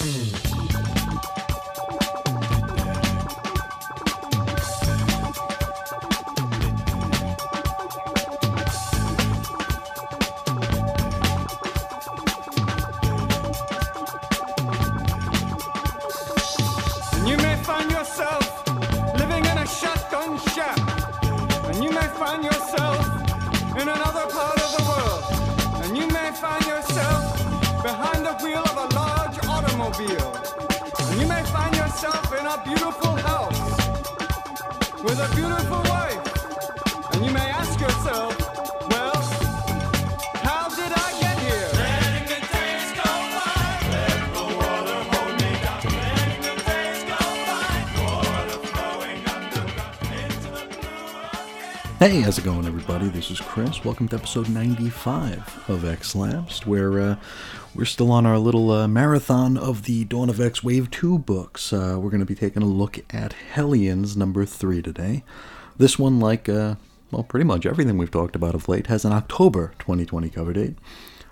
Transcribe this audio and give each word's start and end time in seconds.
Mm-hmm. 0.00 0.29
Hey, 52.10 52.22
how's 52.22 52.38
it 52.38 52.44
going, 52.44 52.66
everybody? 52.66 53.06
This 53.06 53.30
is 53.30 53.38
Chris. 53.38 53.84
Welcome 53.84 54.08
to 54.08 54.16
episode 54.16 54.48
95 54.48 55.66
of 55.68 55.84
X 55.84 56.16
Lapsed, 56.16 56.66
where 56.66 56.98
uh, 56.98 57.16
we're 57.72 57.84
still 57.84 58.10
on 58.10 58.26
our 58.26 58.36
little 58.36 58.72
uh, 58.72 58.88
marathon 58.88 59.56
of 59.56 59.84
the 59.84 60.04
Dawn 60.06 60.28
of 60.28 60.40
X 60.40 60.64
Wave 60.64 60.90
2 60.90 61.20
books. 61.20 61.72
Uh, 61.72 61.98
we're 62.00 62.10
going 62.10 62.18
to 62.18 62.26
be 62.26 62.34
taking 62.34 62.64
a 62.64 62.66
look 62.66 62.98
at 63.14 63.34
Hellions 63.34 64.16
number 64.16 64.44
3 64.44 64.82
today. 64.82 65.22
This 65.76 66.00
one, 66.00 66.18
like, 66.18 66.48
uh, 66.48 66.74
well, 67.12 67.22
pretty 67.22 67.44
much 67.44 67.64
everything 67.64 67.96
we've 67.96 68.10
talked 68.10 68.34
about 68.34 68.56
of 68.56 68.68
late, 68.68 68.88
has 68.88 69.04
an 69.04 69.12
October 69.12 69.74
2020 69.78 70.30
cover 70.30 70.52
date. 70.52 70.74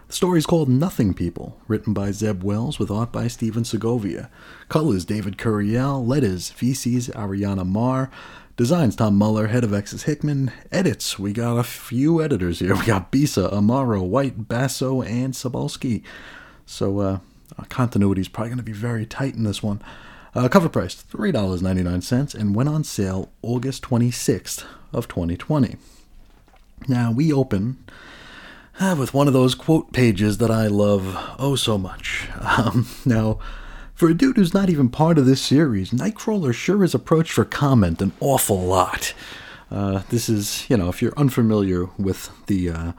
The 0.06 0.14
story 0.14 0.38
is 0.38 0.46
called 0.46 0.68
Nothing 0.68 1.12
People, 1.12 1.60
written 1.66 1.92
by 1.92 2.12
Zeb 2.12 2.44
Wells 2.44 2.78
with 2.78 2.88
art 2.88 3.10
by 3.10 3.26
Stephen 3.26 3.64
Segovia. 3.64 4.30
Colors 4.68 5.04
David 5.04 5.38
Curiel, 5.38 6.06
letters 6.06 6.52
VC's 6.52 7.08
Ariana 7.08 7.66
Maher, 7.66 8.10
designs 8.58 8.96
Tom 8.96 9.14
Muller, 9.14 9.46
head 9.46 9.62
of 9.62 9.72
X's 9.72 10.02
Hickman, 10.02 10.50
edits. 10.72 11.16
We 11.16 11.32
got 11.32 11.56
a 11.58 11.62
few 11.62 12.20
editors 12.20 12.58
here. 12.58 12.74
We 12.74 12.84
got 12.84 13.12
Bissa, 13.12 13.50
Amaro, 13.52 14.04
White, 14.04 14.48
Basso, 14.48 15.00
and 15.00 15.32
Sabalski. 15.32 16.02
So 16.66 16.98
uh, 16.98 17.18
continuity 17.68 18.20
is 18.20 18.28
probably 18.28 18.50
going 18.50 18.58
to 18.58 18.64
be 18.64 18.72
very 18.72 19.06
tight 19.06 19.34
in 19.34 19.44
this 19.44 19.62
one. 19.62 19.80
Uh, 20.34 20.48
cover 20.48 20.68
price 20.68 20.94
three 20.94 21.32
dollars 21.32 21.62
ninety 21.62 21.82
nine 21.82 22.02
cents 22.02 22.34
and 22.34 22.54
went 22.54 22.68
on 22.68 22.84
sale 22.84 23.30
August 23.42 23.84
twenty 23.84 24.10
sixth 24.10 24.66
of 24.92 25.06
twenty 25.06 25.36
twenty. 25.36 25.76
Now 26.88 27.12
we 27.12 27.32
open 27.32 27.78
uh, 28.80 28.96
with 28.98 29.14
one 29.14 29.28
of 29.28 29.32
those 29.32 29.54
quote 29.54 29.92
pages 29.92 30.38
that 30.38 30.50
I 30.50 30.66
love 30.66 31.16
oh 31.38 31.54
so 31.54 31.78
much. 31.78 32.28
Um, 32.40 32.88
now, 33.04 33.38
for 33.98 34.08
a 34.08 34.14
dude 34.14 34.36
who's 34.36 34.54
not 34.54 34.70
even 34.70 34.88
part 34.88 35.18
of 35.18 35.26
this 35.26 35.42
series, 35.42 35.90
Nightcrawler 35.90 36.54
sure 36.54 36.84
is 36.84 36.94
approached 36.94 37.32
for 37.32 37.44
comment 37.44 38.00
an 38.00 38.12
awful 38.20 38.60
lot. 38.60 39.12
Uh, 39.72 40.02
this 40.10 40.28
is, 40.28 40.70
you 40.70 40.76
know, 40.76 40.88
if 40.88 41.02
you're 41.02 41.12
unfamiliar 41.16 41.86
with 41.98 42.30
the 42.46 42.70
uh, 42.70 42.92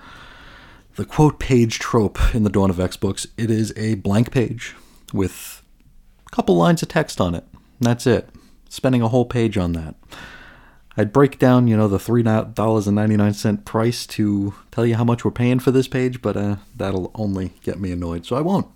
the 0.97 1.05
quote 1.05 1.39
page 1.39 1.80
trope 1.80 2.20
in 2.36 2.44
the 2.44 2.50
Dawn 2.50 2.70
of 2.70 2.81
X 2.81 2.97
books, 2.97 3.25
it 3.38 3.50
is 3.50 3.72
a 3.77 3.95
blank 3.95 4.30
page 4.30 4.75
with 5.14 5.64
a 6.27 6.36
couple 6.36 6.58
lines 6.58 6.83
of 6.83 6.89
text 6.89 7.22
on 7.22 7.33
it. 7.33 7.45
That's 7.80 8.05
it. 8.05 8.27
Spending 8.67 9.02
a 9.02 9.08
whole 9.08 9.25
page 9.25 9.58
on 9.58 9.72
that. 9.72 9.95
I'd 10.97 11.14
break 11.14 11.39
down, 11.39 11.70
you 11.70 11.77
know, 11.77 11.88
the 11.88 11.97
three 11.97 12.23
dollars 12.23 12.88
and 12.88 12.95
ninety 12.95 13.16
nine 13.16 13.33
cent 13.33 13.64
price 13.64 14.05
to 14.08 14.54
tell 14.70 14.86
you 14.86 14.95
how 14.95 15.05
much 15.05 15.23
we're 15.23 15.32
paying 15.32 15.59
for 15.59 15.71
this 15.71 15.88
page, 15.88 16.21
but 16.21 16.36
uh, 16.36 16.58
that'll 16.76 17.09
only 17.15 17.54
get 17.64 17.80
me 17.80 17.93
annoyed, 17.93 18.26
so 18.26 18.36
I 18.36 18.42
won't. 18.42 18.67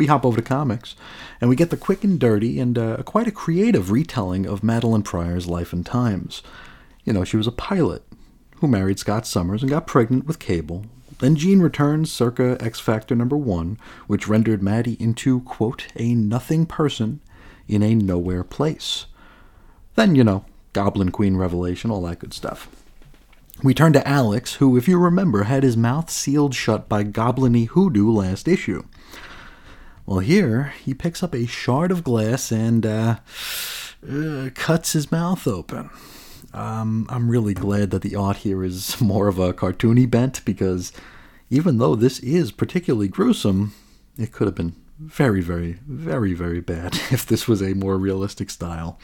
We 0.00 0.06
hop 0.06 0.24
over 0.24 0.38
to 0.38 0.42
comics, 0.42 0.96
and 1.42 1.50
we 1.50 1.56
get 1.56 1.68
the 1.68 1.76
quick 1.76 2.04
and 2.04 2.18
dirty 2.18 2.58
and 2.58 2.78
uh, 2.78 3.02
quite 3.02 3.26
a 3.26 3.30
creative 3.30 3.90
retelling 3.90 4.46
of 4.46 4.62
Madelyne 4.62 5.04
Pryor's 5.04 5.46
life 5.46 5.74
and 5.74 5.84
times. 5.84 6.42
You 7.04 7.12
know, 7.12 7.22
she 7.22 7.36
was 7.36 7.46
a 7.46 7.52
pilot 7.52 8.02
who 8.60 8.66
married 8.66 8.98
Scott 8.98 9.26
Summers 9.26 9.60
and 9.60 9.68
got 9.68 9.86
pregnant 9.86 10.26
with 10.26 10.38
Cable. 10.38 10.86
Then 11.18 11.36
Jean 11.36 11.60
returns 11.60 12.10
circa 12.10 12.56
X 12.60 12.80
Factor 12.80 13.14
number 13.14 13.36
one, 13.36 13.76
which 14.06 14.26
rendered 14.26 14.62
Maddie 14.62 14.96
into, 14.98 15.40
quote, 15.40 15.88
a 15.96 16.14
nothing 16.14 16.64
person 16.64 17.20
in 17.68 17.82
a 17.82 17.94
nowhere 17.94 18.42
place. 18.42 19.04
Then, 19.96 20.14
you 20.14 20.24
know, 20.24 20.46
Goblin 20.72 21.10
Queen 21.10 21.36
revelation, 21.36 21.90
all 21.90 22.00
that 22.04 22.20
good 22.20 22.32
stuff. 22.32 22.70
We 23.62 23.74
turn 23.74 23.92
to 23.92 24.08
Alex, 24.08 24.54
who, 24.54 24.78
if 24.78 24.88
you 24.88 24.98
remember, 24.98 25.42
had 25.42 25.62
his 25.62 25.76
mouth 25.76 26.08
sealed 26.08 26.54
shut 26.54 26.88
by 26.88 27.02
goblin 27.02 27.66
hoodoo 27.66 28.10
last 28.10 28.48
issue. 28.48 28.84
Well, 30.10 30.18
here 30.18 30.74
he 30.84 30.92
picks 30.92 31.22
up 31.22 31.36
a 31.36 31.46
shard 31.46 31.92
of 31.92 32.02
glass 32.02 32.50
and 32.50 32.84
uh, 32.84 33.18
uh, 34.04 34.50
cuts 34.56 34.94
his 34.94 35.12
mouth 35.12 35.46
open. 35.46 35.88
Um, 36.52 37.06
I'm 37.08 37.30
really 37.30 37.54
glad 37.54 37.92
that 37.92 38.02
the 38.02 38.16
art 38.16 38.38
here 38.38 38.64
is 38.64 39.00
more 39.00 39.28
of 39.28 39.38
a 39.38 39.52
cartoony 39.52 40.10
bent 40.10 40.44
because 40.44 40.92
even 41.48 41.78
though 41.78 41.94
this 41.94 42.18
is 42.18 42.50
particularly 42.50 43.06
gruesome, 43.06 43.72
it 44.18 44.32
could 44.32 44.48
have 44.48 44.56
been 44.56 44.74
very, 44.98 45.40
very, 45.40 45.78
very, 45.86 46.34
very 46.34 46.60
bad 46.60 46.94
if 47.12 47.24
this 47.24 47.46
was 47.46 47.62
a 47.62 47.74
more 47.74 47.96
realistic 47.96 48.50
style. 48.50 48.98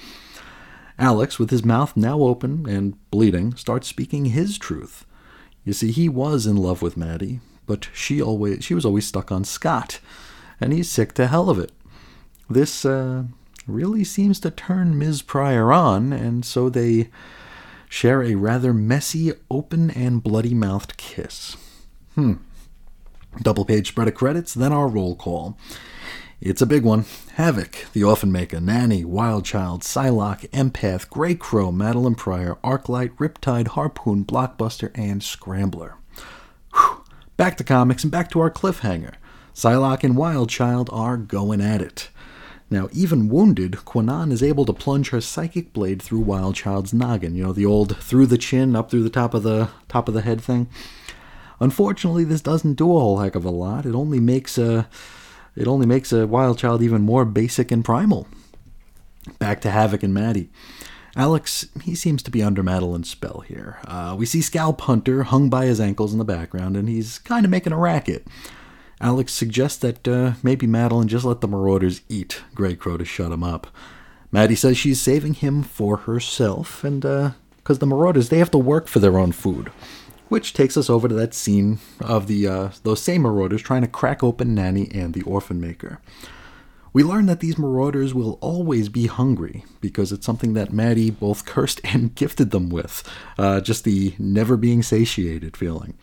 Alex, 0.98 1.38
with 1.38 1.50
his 1.50 1.64
mouth 1.64 1.96
now 1.96 2.18
open 2.18 2.68
and 2.68 2.98
bleeding, 3.12 3.54
starts 3.54 3.86
speaking 3.86 4.24
his 4.24 4.58
truth. 4.58 5.06
You 5.62 5.72
see, 5.72 5.92
he 5.92 6.08
was 6.08 6.46
in 6.46 6.56
love 6.56 6.82
with 6.82 6.96
Maddie, 6.96 7.38
but 7.64 7.90
she 7.94 8.20
always 8.20 8.64
she 8.64 8.74
was 8.74 8.84
always 8.84 9.06
stuck 9.06 9.30
on 9.30 9.44
Scott, 9.44 10.00
and 10.60 10.72
he's 10.72 10.90
sick 10.90 11.12
to 11.14 11.26
hell 11.26 11.50
of 11.50 11.58
it. 11.58 11.72
This 12.48 12.84
uh, 12.84 13.24
really 13.66 14.04
seems 14.04 14.40
to 14.40 14.50
turn 14.50 14.98
Ms. 14.98 15.22
Pryor 15.22 15.72
on, 15.72 16.12
and 16.12 16.44
so 16.44 16.68
they 16.68 17.10
share 17.88 18.22
a 18.22 18.34
rather 18.34 18.72
messy, 18.72 19.32
open 19.50 19.90
and 19.90 20.22
bloody 20.22 20.54
mouthed 20.54 20.96
kiss. 20.96 21.56
Hmm. 22.14 22.34
Double 23.42 23.64
page 23.64 23.88
spread 23.88 24.08
of 24.08 24.14
credits, 24.14 24.54
then 24.54 24.72
our 24.72 24.88
roll 24.88 25.14
call. 25.14 25.58
It's 26.40 26.62
a 26.62 26.66
big 26.66 26.84
one. 26.84 27.06
Havoc, 27.34 27.86
The 27.92 28.04
Orphan 28.04 28.30
Maker, 28.30 28.60
Nanny, 28.60 29.04
Wildchild, 29.04 29.82
Psylocke, 29.82 30.48
Empath, 30.50 31.08
Grey 31.08 31.34
Crow, 31.34 31.72
Madelyne 31.72 32.16
Pryor, 32.16 32.56
Arclight, 32.62 33.16
Riptide, 33.16 33.68
Harpoon, 33.68 34.24
Blockbuster, 34.24 34.90
and 34.94 35.22
Scrambler. 35.22 35.96
Whew. 36.74 37.02
Back 37.36 37.56
to 37.58 37.64
comics 37.64 38.02
and 38.02 38.10
back 38.10 38.30
to 38.30 38.40
our 38.40 38.50
cliffhanger. 38.50 39.14
Psylocke 39.56 40.04
and 40.04 40.16
Wildchild 40.16 40.92
are 40.92 41.16
going 41.16 41.62
at 41.62 41.80
it. 41.80 42.10
Now, 42.68 42.90
even 42.92 43.30
wounded, 43.30 43.72
Kwannon 43.72 44.30
is 44.30 44.42
able 44.42 44.66
to 44.66 44.74
plunge 44.74 45.08
her 45.08 45.20
psychic 45.22 45.72
blade 45.72 46.02
through 46.02 46.24
Wildchild's 46.24 46.92
noggin. 46.92 47.34
You 47.34 47.44
know, 47.44 47.52
the 47.54 47.64
old 47.64 47.96
through 47.96 48.26
the 48.26 48.36
chin, 48.36 48.76
up 48.76 48.90
through 48.90 49.02
the 49.02 49.08
top 49.08 49.32
of 49.32 49.44
the 49.44 49.70
top 49.88 50.08
of 50.08 50.14
the 50.14 50.20
head 50.20 50.42
thing. 50.42 50.68
Unfortunately, 51.58 52.22
this 52.22 52.42
doesn't 52.42 52.74
do 52.74 52.94
a 52.94 53.00
whole 53.00 53.20
heck 53.20 53.34
of 53.34 53.46
a 53.46 53.50
lot. 53.50 53.86
It 53.86 53.94
only 53.94 54.20
makes 54.20 54.58
a 54.58 54.90
it 55.56 55.66
only 55.66 55.86
makes 55.86 56.12
a 56.12 56.26
wild 56.26 56.58
child 56.58 56.82
even 56.82 57.00
more 57.00 57.24
basic 57.24 57.70
and 57.70 57.82
primal. 57.82 58.28
Back 59.38 59.62
to 59.62 59.70
Havoc 59.70 60.02
and 60.02 60.12
Maddie. 60.12 60.50
Alex, 61.16 61.66
he 61.82 61.94
seems 61.94 62.22
to 62.24 62.30
be 62.30 62.42
under 62.42 62.62
Madelyne's 62.62 63.08
spell 63.08 63.40
here. 63.40 63.78
Uh, 63.86 64.14
we 64.18 64.26
see 64.26 64.42
Scalp 64.42 64.82
Hunter 64.82 65.22
hung 65.22 65.48
by 65.48 65.64
his 65.64 65.80
ankles 65.80 66.12
in 66.12 66.18
the 66.18 66.26
background, 66.26 66.76
and 66.76 66.90
he's 66.90 67.18
kind 67.20 67.46
of 67.46 67.50
making 67.50 67.72
a 67.72 67.78
racket. 67.78 68.26
Alex 69.00 69.32
suggests 69.32 69.78
that 69.78 70.08
uh, 70.08 70.32
maybe 70.42 70.66
Madelyne 70.66 71.06
just 71.06 71.24
let 71.24 71.40
the 71.40 71.48
Marauders 71.48 72.00
eat 72.08 72.42
Grey 72.54 72.74
Crow 72.74 72.97
to 72.97 73.04
shut 73.04 73.32
him 73.32 73.44
up. 73.44 73.66
Maddie 74.32 74.54
says 74.54 74.76
she's 74.76 75.00
saving 75.00 75.34
him 75.34 75.62
for 75.62 75.98
herself, 75.98 76.82
and 76.82 77.03
because 77.03 77.76
uh, 77.76 77.80
the 77.80 77.86
Marauders, 77.86 78.28
they 78.28 78.38
have 78.38 78.50
to 78.50 78.59
work 78.59 78.88
for 78.88 78.98
their 78.98 79.18
own 79.18 79.32
food 79.32 79.71
which 80.28 80.53
takes 80.53 80.76
us 80.76 80.91
over 80.91 81.09
to 81.09 81.15
that 81.15 81.34
scene 81.34 81.78
of 82.00 82.26
the 82.26 82.47
uh, 82.47 82.71
those 82.82 83.00
same 83.00 83.22
marauders 83.22 83.62
trying 83.62 83.82
to 83.82 83.88
crack 83.88 84.22
open 84.22 84.54
Nanny 84.54 84.88
and 84.92 85.15
the 85.15 85.22
orphan 85.22 85.60
maker. 85.60 86.00
We 86.92 87.03
learn 87.03 87.26
that 87.26 87.41
these 87.41 87.59
marauders 87.59 88.15
will 88.15 88.38
always 88.41 88.88
be 88.88 89.06
hungry 89.06 89.65
because 89.80 90.12
it's 90.12 90.24
something 90.24 90.54
that 90.54 90.72
Maddie 90.72 91.10
both 91.10 91.44
cursed 91.47 91.80
and 91.84 92.15
gifted 92.15 92.50
them 92.50 92.71
with, 92.71 93.03
uh, 93.38 93.60
just 93.60 93.84
the 93.84 94.15
never 94.18 94.56
being 94.56 94.82
satiated 94.82 95.56
feeling. 95.56 95.94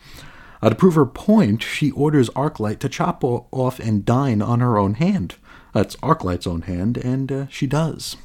Uh, 0.64 0.70
to 0.70 0.74
prove 0.74 0.94
her 0.94 1.04
point, 1.04 1.62
she 1.62 1.90
orders 1.90 2.30
Arclight 2.30 2.78
to 2.78 2.88
chop 2.88 3.22
off 3.22 3.78
and 3.78 4.02
dine 4.02 4.40
on 4.40 4.60
her 4.60 4.78
own 4.78 4.94
hand. 4.94 5.34
That's 5.74 5.94
Arclight's 5.96 6.46
own 6.46 6.62
hand, 6.62 6.96
and 6.96 7.30
uh, 7.30 7.46
she 7.48 7.66
does. 7.66 8.16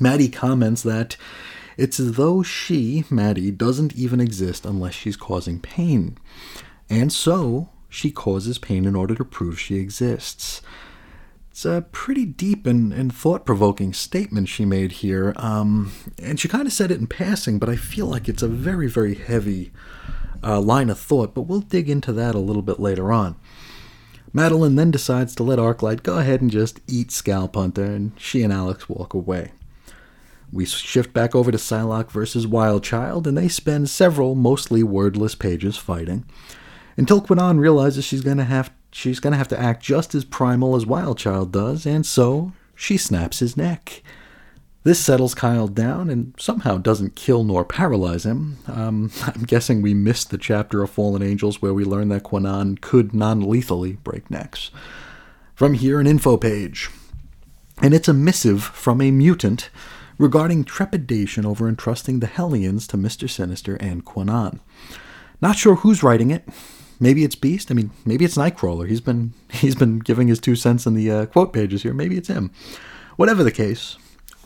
Maddie 0.00 0.30
comments 0.30 0.82
that 0.84 1.18
it's 1.76 2.00
as 2.00 2.12
though 2.12 2.42
she, 2.42 3.04
Maddie, 3.10 3.50
doesn't 3.50 3.94
even 3.94 4.20
exist 4.20 4.64
unless 4.64 4.94
she's 4.94 5.18
causing 5.18 5.60
pain. 5.60 6.16
And 6.88 7.12
so, 7.12 7.68
she 7.90 8.10
causes 8.10 8.56
pain 8.56 8.86
in 8.86 8.96
order 8.96 9.14
to 9.14 9.24
prove 9.24 9.60
she 9.60 9.76
exists. 9.76 10.62
It's 11.50 11.66
a 11.66 11.84
pretty 11.92 12.24
deep 12.24 12.66
and, 12.66 12.90
and 12.90 13.14
thought 13.14 13.44
provoking 13.44 13.92
statement 13.92 14.48
she 14.48 14.64
made 14.64 14.92
here. 14.92 15.34
Um, 15.36 15.92
and 16.18 16.40
she 16.40 16.48
kind 16.48 16.66
of 16.66 16.72
said 16.72 16.90
it 16.90 17.00
in 17.00 17.06
passing, 17.06 17.58
but 17.58 17.68
I 17.68 17.76
feel 17.76 18.06
like 18.06 18.30
it's 18.30 18.42
a 18.42 18.48
very, 18.48 18.88
very 18.88 19.14
heavy 19.14 19.72
uh, 20.44 20.60
line 20.60 20.90
of 20.90 20.98
thought. 20.98 21.34
But 21.34 21.42
we'll 21.42 21.60
dig 21.60 21.88
into 21.88 22.12
that 22.12 22.34
a 22.34 22.40
little 22.40 22.62
bit 22.62 22.78
later 22.78 23.12
on. 23.12 23.36
Madelyne 24.34 24.76
then 24.76 24.90
decides 24.90 25.34
to 25.36 25.44
let 25.44 25.60
Arclight 25.60 26.02
go 26.02 26.18
ahead 26.18 26.42
and 26.42 26.50
just 26.50 26.80
eat 26.88 27.12
Scalp 27.12 27.54
Hunter, 27.54 27.84
and 27.84 28.12
she 28.18 28.42
and 28.42 28.52
Alex 28.52 28.88
walk 28.88 29.14
away. 29.14 29.52
We 30.52 30.66
shift 30.66 31.12
back 31.12 31.34
over 31.34 31.50
to 31.52 31.58
Psylocke 31.58 32.10
versus 32.10 32.46
Wildchild, 32.46 33.26
and 33.26 33.38
they 33.38 33.48
spend 33.48 33.90
several 33.90 34.34
mostly 34.34 34.82
wordless 34.82 35.34
pages 35.34 35.76
fighting, 35.76 36.24
until 36.96 37.22
Kwannon 37.22 37.58
realizes 37.58 38.04
she's 38.04 38.22
gonna 38.22 38.44
have 38.44 38.72
she's 38.90 39.20
gonna 39.20 39.36
have 39.36 39.48
to 39.48 39.60
act 39.60 39.82
just 39.82 40.14
as 40.14 40.24
primal 40.24 40.76
as 40.76 40.84
Wildchild 40.84 41.52
does, 41.52 41.86
and 41.86 42.04
so 42.04 42.52
she 42.74 42.96
snaps 42.96 43.38
his 43.38 43.56
neck. 43.56 44.02
This 44.84 45.00
settles 45.00 45.34
Kyle 45.34 45.66
down 45.66 46.10
and 46.10 46.34
somehow 46.38 46.76
doesn't 46.76 47.16
kill 47.16 47.42
nor 47.42 47.64
paralyze 47.64 48.26
him. 48.26 48.58
Um, 48.66 49.10
I'm 49.22 49.42
guessing 49.44 49.80
we 49.80 49.94
missed 49.94 50.30
the 50.30 50.38
chapter 50.38 50.82
of 50.82 50.90
Fallen 50.90 51.22
Angels 51.22 51.60
where 51.62 51.72
we 51.74 51.84
learned 51.84 52.12
that 52.12 52.22
Kwannon 52.22 52.80
could 52.80 53.14
non 53.14 53.40
lethally 53.40 53.94
break 54.04 54.30
necks. 54.30 54.70
From 55.54 55.74
here, 55.74 56.00
an 56.00 56.06
info 56.06 56.36
page. 56.36 56.90
And 57.80 57.94
it's 57.94 58.08
a 58.08 58.12
missive 58.12 58.62
from 58.62 59.00
a 59.00 59.10
mutant 59.10 59.70
regarding 60.18 60.64
trepidation 60.64 61.46
over 61.46 61.68
entrusting 61.68 62.20
the 62.20 62.26
Hellions 62.26 62.86
to 62.88 62.96
Mr. 62.96 63.28
Sinister 63.28 63.76
and 63.76 64.04
Kwannon. 64.04 64.60
Not 65.40 65.56
sure 65.56 65.76
who's 65.76 66.02
writing 66.02 66.30
it. 66.30 66.46
Maybe 67.00 67.24
it's 67.24 67.34
Beast. 67.34 67.70
I 67.70 67.74
mean, 67.74 67.90
maybe 68.04 68.24
it's 68.24 68.36
Nightcrawler. 68.36 68.88
He's 68.88 69.00
been 69.00 69.32
he's 69.50 69.74
been 69.76 70.00
giving 70.00 70.28
his 70.28 70.40
two 70.40 70.56
cents 70.56 70.84
in 70.84 70.92
the 70.92 71.10
uh, 71.10 71.26
quote 71.26 71.54
pages 71.54 71.82
here. 71.82 71.94
Maybe 71.94 72.18
it's 72.18 72.28
him. 72.28 72.50
Whatever 73.16 73.42
the 73.42 73.52
case, 73.52 73.96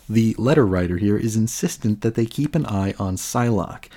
the 0.08 0.34
letter 0.38 0.66
writer 0.66 0.96
here 0.96 1.16
is 1.16 1.36
insistent 1.36 2.00
that 2.00 2.14
they 2.14 2.26
keep 2.26 2.54
an 2.54 2.66
eye 2.66 2.94
on 2.98 3.16
Psylocke, 3.16 3.88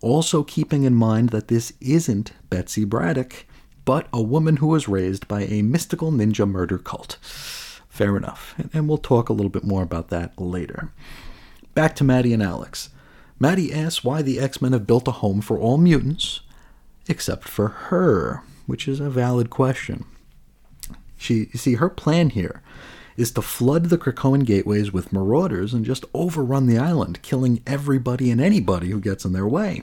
also 0.00 0.42
keeping 0.42 0.84
in 0.84 0.94
mind 0.94 1.30
that 1.30 1.48
this 1.48 1.72
isn't 1.80 2.32
Betsy 2.48 2.84
Braddock, 2.84 3.46
but 3.84 4.06
a 4.12 4.22
woman 4.22 4.56
who 4.58 4.68
was 4.68 4.88
raised 4.88 5.28
by 5.28 5.42
a 5.42 5.62
mystical 5.62 6.10
ninja 6.10 6.48
murder 6.48 6.78
cult. 6.78 7.18
Fair 7.88 8.16
enough, 8.16 8.54
and 8.72 8.88
we'll 8.88 8.98
talk 8.98 9.28
a 9.28 9.32
little 9.32 9.50
bit 9.50 9.64
more 9.64 9.82
about 9.82 10.08
that 10.08 10.38
later. 10.40 10.92
Back 11.74 11.94
to 11.96 12.04
Maddie 12.04 12.32
and 12.32 12.42
Alex. 12.42 12.90
Maddie 13.38 13.72
asks 13.72 14.04
why 14.04 14.22
the 14.22 14.40
X 14.40 14.62
Men 14.62 14.72
have 14.72 14.86
built 14.86 15.08
a 15.08 15.12
home 15.12 15.40
for 15.40 15.58
all 15.58 15.78
mutants, 15.78 16.40
except 17.08 17.44
for 17.44 17.68
her, 17.68 18.42
which 18.66 18.88
is 18.88 19.00
a 19.00 19.10
valid 19.10 19.50
question. 19.50 20.04
She, 21.16 21.48
you 21.52 21.58
see, 21.58 21.74
her 21.74 21.88
plan 21.88 22.30
here 22.30 22.62
is 23.18 23.32
to 23.32 23.42
flood 23.42 23.86
the 23.86 23.98
Krakoan 23.98 24.46
gateways 24.46 24.92
with 24.92 25.12
marauders 25.12 25.74
and 25.74 25.84
just 25.84 26.04
overrun 26.14 26.66
the 26.66 26.78
island, 26.78 27.20
killing 27.20 27.60
everybody 27.66 28.30
and 28.30 28.40
anybody 28.40 28.90
who 28.90 29.00
gets 29.00 29.24
in 29.24 29.32
their 29.32 29.48
way. 29.48 29.82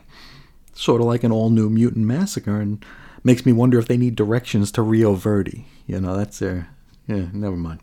Sort 0.74 1.02
of 1.02 1.08
like 1.08 1.24
an 1.24 1.34
all 1.34 1.50
new 1.50 1.70
mutant 1.70 2.06
massacre, 2.06 2.60
and 2.60 2.84
makes 3.24 3.46
me 3.46 3.52
wonder 3.52 3.78
if 3.78 3.88
they 3.88 3.98
need 3.98 4.16
directions 4.16 4.72
to 4.72 4.82
Rio 4.82 5.14
Verde. 5.14 5.68
You 5.86 6.00
know, 6.00 6.16
that's 6.16 6.40
their. 6.40 6.70
Yeah, 7.08 7.28
never 7.34 7.58
mind. 7.58 7.82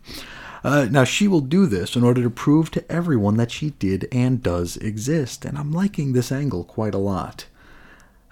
Uh, 0.63 0.87
now, 0.89 1.03
she 1.03 1.27
will 1.27 1.41
do 1.41 1.65
this 1.65 1.95
in 1.95 2.03
order 2.03 2.23
to 2.23 2.29
prove 2.29 2.71
to 2.71 2.91
everyone 2.91 3.37
that 3.37 3.51
she 3.51 3.71
did 3.71 4.07
and 4.11 4.41
does 4.41 4.77
exist, 4.77 5.45
and 5.45 5.57
I'm 5.57 5.71
liking 5.71 6.13
this 6.13 6.31
angle 6.31 6.63
quite 6.63 6.95
a 6.95 6.99
lot. 6.99 7.45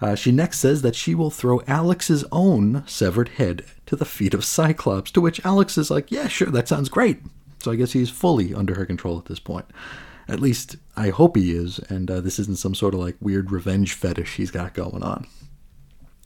Uh, 0.01 0.15
she 0.15 0.31
next 0.31 0.59
says 0.59 0.81
that 0.81 0.95
she 0.95 1.13
will 1.13 1.29
throw 1.29 1.61
Alex's 1.67 2.25
own 2.31 2.83
severed 2.87 3.29
head 3.29 3.63
to 3.85 3.95
the 3.95 4.05
feet 4.05 4.33
of 4.33 4.43
Cyclops, 4.43 5.11
to 5.11 5.21
which 5.21 5.45
Alex 5.45 5.77
is 5.77 5.91
like, 5.91 6.11
Yeah, 6.11 6.27
sure, 6.27 6.49
that 6.49 6.67
sounds 6.67 6.89
great. 6.89 7.19
So 7.59 7.71
I 7.71 7.75
guess 7.75 7.91
he's 7.91 8.09
fully 8.09 8.53
under 8.53 8.73
her 8.75 8.85
control 8.85 9.19
at 9.19 9.25
this 9.25 9.39
point. 9.39 9.65
At 10.27 10.39
least 10.39 10.77
I 10.95 11.09
hope 11.09 11.35
he 11.35 11.51
is, 11.55 11.79
and 11.89 12.09
uh, 12.09 12.21
this 12.21 12.39
isn't 12.39 12.57
some 12.57 12.73
sort 12.73 12.93
of 12.93 12.99
like 12.99 13.15
weird 13.19 13.51
revenge 13.51 13.93
fetish 13.93 14.37
he's 14.37 14.51
got 14.51 14.73
going 14.73 15.03
on. 15.03 15.27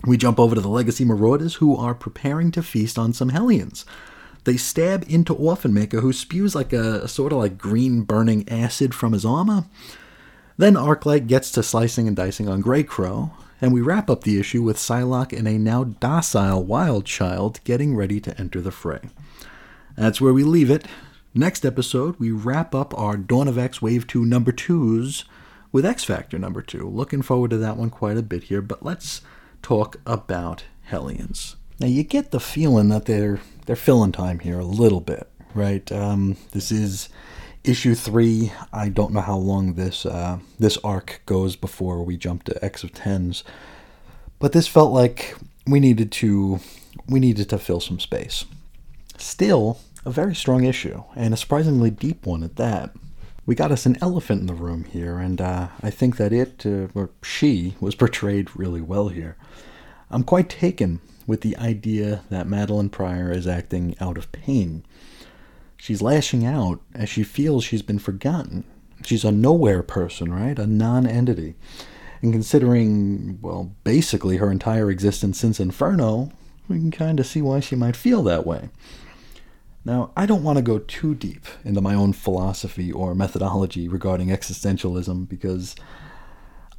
We 0.06 0.18
jump 0.18 0.40
over 0.40 0.56
to 0.56 0.62
the 0.62 0.70
Legacy 0.70 1.04
Marauders, 1.04 1.56
who 1.56 1.76
are 1.76 1.96
preparing 1.96 2.52
to 2.52 2.64
feast 2.64 2.98
on 2.98 3.14
some 3.14 3.30
Hellions. 3.30 3.86
They 4.44 4.58
stab 4.58 5.04
into 5.10 5.34
Orphan 5.34 5.74
Maker, 5.74 6.02
who 6.02 6.14
spews 6.14 6.54
like 6.54 6.72
a, 6.72 7.02
a 7.02 7.08
sort 7.08 7.34
of 7.34 7.40
like 7.40 7.58
green 7.58 8.04
burning 8.04 8.48
acid 8.48 8.94
from 8.94 9.14
his 9.14 9.26
armor. 9.26 9.66
Then 10.58 10.76
Arclight 10.76 11.28
gets 11.28 11.52
to 11.52 11.64
slicing 11.64 12.08
and 12.08 12.16
dicing 12.16 12.48
on 12.48 12.64
Greycrow, 12.64 13.32
and 13.62 13.74
we 13.74 13.82
wrap 13.82 14.10
up 14.10 14.24
the 14.24 14.40
issue 14.40 14.62
with 14.62 14.78
Psylocke 14.78 15.38
and 15.38 15.48
a 15.48 15.58
now 15.58 15.84
docile 15.84 16.64
wild 16.64 17.06
child 17.06 17.60
getting 17.64 17.96
ready 17.96 18.20
to 18.20 18.38
enter 18.40 18.62
the 18.62 18.72
fray. 18.72 19.02
That's 19.96 20.20
where 20.20 20.34
we 20.34 20.44
leave 20.44 20.70
it. 20.70 20.86
Next 21.34 21.66
episode, 21.66 22.18
we 22.18 22.32
wrap 22.32 22.74
up 22.74 22.98
our 22.98 23.18
Dawn 23.18 23.48
of 23.48 23.58
X 23.58 23.82
Wave 23.82 24.08
2 24.08 24.26
number 24.26 24.52
2s 24.52 25.26
with 25.72 25.86
X 25.86 26.04
Factor 26.04 26.40
number 26.40 26.62
2. 26.62 26.88
Looking 26.88 27.22
forward 27.22 27.52
to 27.52 27.58
that 27.58 27.78
one 27.78 27.90
quite 27.90 28.18
a 28.18 28.24
bit 28.24 28.44
here, 28.44 28.62
but 28.62 28.84
let's 28.84 29.22
talk 29.62 29.98
about 30.06 30.64
Hellions. 30.84 31.56
Now, 31.80 31.88
you 31.88 32.04
get 32.04 32.32
the 32.32 32.40
feeling 32.40 32.90
that 32.90 33.06
they're, 33.06 33.42
they're 33.66 33.76
filling 33.76 34.14
time 34.14 34.40
here 34.40 34.60
a 34.60 34.66
little 34.66 35.02
bit, 35.02 35.30
right? 35.54 35.90
Um, 35.92 36.38
this 36.52 36.72
is 36.72 37.10
issue 37.68 37.96
three. 37.96 38.52
I 38.72 38.90
don't 38.90 39.14
know 39.14 39.22
how 39.22 39.38
long 39.38 39.74
this 39.74 40.06
uh, 40.06 40.40
this 40.60 40.78
arc 40.84 41.22
goes 41.26 41.56
before 41.56 42.04
we 42.04 42.18
jump 42.18 42.44
to 42.46 42.66
X 42.66 42.84
of 42.84 42.92
Swords, 42.96 43.44
but 44.40 44.52
this 44.52 44.68
felt 44.68 44.92
like 44.92 45.36
we 45.68 45.80
needed 45.80 46.12
to 46.14 46.60
we 47.08 47.20
needed 47.20 47.50
to 47.50 47.58
fill 47.58 47.80
some 47.80 48.00
space. 48.00 48.46
Still, 49.18 49.80
a 50.06 50.12
very 50.12 50.36
strong 50.36 50.64
issue 50.64 51.04
and 51.16 51.34
a 51.34 51.38
surprisingly 51.38 51.90
deep 51.90 52.26
one 52.26 52.44
at 52.44 52.56
that. 52.58 52.92
We 53.46 53.54
got 53.54 53.72
us 53.72 53.86
an 53.86 53.98
elephant 54.02 54.42
in 54.42 54.48
the 54.48 54.54
room 54.54 54.86
here, 54.86 55.20
and 55.20 55.40
uh, 55.40 55.68
I 55.84 55.92
think 55.92 56.18
that 56.18 56.34
it 56.34 56.66
uh, 56.66 56.88
or 56.96 57.12
she 57.24 57.76
was 57.80 57.96
portrayed 57.96 58.56
really 58.56 58.82
well 58.82 59.10
here. 59.10 59.38
I'm 60.10 60.24
quite 60.24 60.50
taken 60.50 61.00
with 61.28 61.42
the 61.42 61.58
idea 61.58 62.22
that 62.30 62.48
Madelyne 62.48 62.92
Pryor 62.92 63.32
is 63.32 63.48
acting 63.48 63.96
out 64.00 64.18
of 64.18 64.32
pain 64.32 64.84
She's 65.78 66.02
lashing 66.02 66.46
out 66.46 66.82
as 66.94 67.10
she 67.10 67.24
feels 67.24 67.64
she's 67.64 67.82
been 67.82 68.00
forgotten. 68.00 68.64
She's 69.04 69.26
a 69.26 69.32
nowhere 69.32 69.84
person, 69.84 70.34
right? 70.34 70.58
A 70.58 70.66
non 70.66 71.06
entity. 71.06 71.56
And 72.22 72.34
considering, 72.34 73.40
well, 73.42 73.76
basically 73.84 74.38
her 74.38 74.50
entire 74.50 74.90
existence 74.90 75.40
since 75.40 75.60
Inferno, 75.60 76.32
we 76.68 76.78
can 76.78 76.92
kind 76.92 77.20
of 77.20 77.28
see 77.28 77.42
why 77.42 77.60
she 77.60 77.76
might 77.76 77.96
feel 77.96 78.24
that 78.24 78.48
way. 78.48 78.70
Now, 79.84 80.12
I 80.18 80.26
don't 80.26 80.42
want 80.42 80.58
to 80.58 80.64
go 80.64 80.80
too 80.80 81.14
deep 81.14 81.46
into 81.64 81.82
my 81.82 81.94
own 81.94 82.14
philosophy 82.14 82.92
or 82.92 83.14
methodology 83.14 83.88
regarding 83.88 84.30
existentialism 84.30 85.30
because 85.30 85.76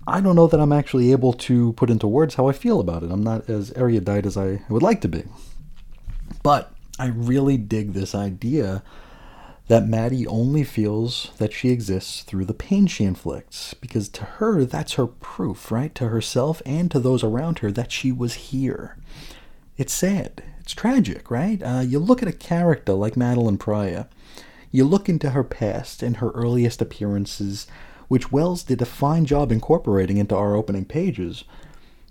I 0.08 0.20
don't 0.20 0.34
know 0.34 0.48
that 0.48 0.60
I'm 0.60 0.72
actually 0.72 1.12
able 1.12 1.32
to 1.34 1.72
put 1.74 1.90
into 1.90 2.08
words 2.08 2.34
how 2.34 2.48
I 2.48 2.52
feel 2.52 2.80
about 2.80 3.04
it. 3.04 3.12
I'm 3.12 3.22
not 3.22 3.48
as 3.48 3.72
erudite 3.72 4.26
as 4.26 4.36
I 4.36 4.62
would 4.68 4.82
like 4.82 5.00
to 5.02 5.08
be. 5.08 5.22
But 6.42 6.72
I 6.98 7.06
really 7.08 7.56
dig 7.56 7.92
this 7.92 8.14
idea 8.14 8.82
that 9.68 9.88
Maddie 9.88 10.26
only 10.26 10.64
feels 10.64 11.30
that 11.38 11.52
she 11.52 11.70
exists 11.70 12.22
through 12.22 12.44
the 12.44 12.54
pain 12.54 12.86
she 12.86 13.04
inflicts, 13.04 13.74
because 13.74 14.08
to 14.10 14.24
her, 14.24 14.64
that's 14.64 14.94
her 14.94 15.06
proof, 15.06 15.72
right? 15.72 15.94
To 15.96 16.08
herself 16.08 16.62
and 16.64 16.90
to 16.92 17.00
those 17.00 17.24
around 17.24 17.58
her 17.58 17.72
that 17.72 17.90
she 17.90 18.12
was 18.12 18.34
here. 18.34 18.96
It's 19.76 19.92
sad. 19.92 20.42
It's 20.60 20.72
tragic, 20.72 21.30
right? 21.30 21.60
Uh, 21.62 21.80
you 21.80 21.98
look 21.98 22.22
at 22.22 22.28
a 22.28 22.32
character 22.32 22.92
like 22.92 23.14
Madelyne 23.14 23.58
Pryor, 23.58 24.08
you 24.70 24.84
look 24.84 25.08
into 25.08 25.30
her 25.30 25.44
past 25.44 26.02
and 26.02 26.18
her 26.18 26.30
earliest 26.30 26.80
appearances, 26.80 27.66
which 28.08 28.30
Wells 28.32 28.62
did 28.62 28.80
a 28.80 28.86
fine 28.86 29.24
job 29.24 29.50
incorporating 29.50 30.16
into 30.16 30.36
our 30.36 30.54
opening 30.54 30.84
pages, 30.84 31.44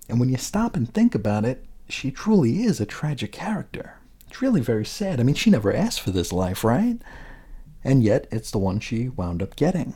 and 0.10 0.20
when 0.20 0.30
you 0.30 0.38
stop 0.38 0.76
and 0.76 0.94
think 0.94 1.16
about 1.16 1.46
it, 1.46 1.66
she 1.88 2.12
truly 2.12 2.64
is 2.64 2.80
a 2.80 2.86
tragic 2.86 3.32
character. 3.32 3.96
It's 4.36 4.42
really 4.42 4.60
very 4.60 4.86
sad. 4.86 5.22
I 5.22 5.24
mean, 5.24 5.34
she 5.34 5.50
never 5.50 5.74
asked 5.74 6.02
for 6.02 6.12
this 6.12 6.34
life, 6.34 6.66
right? 6.66 6.98
And 7.86 8.04
yet, 8.04 8.28
it's 8.32 8.52
the 8.52 8.58
one 8.58 8.82
she 8.82 9.08
wound 9.08 9.42
up 9.42 9.56
getting. 9.56 9.96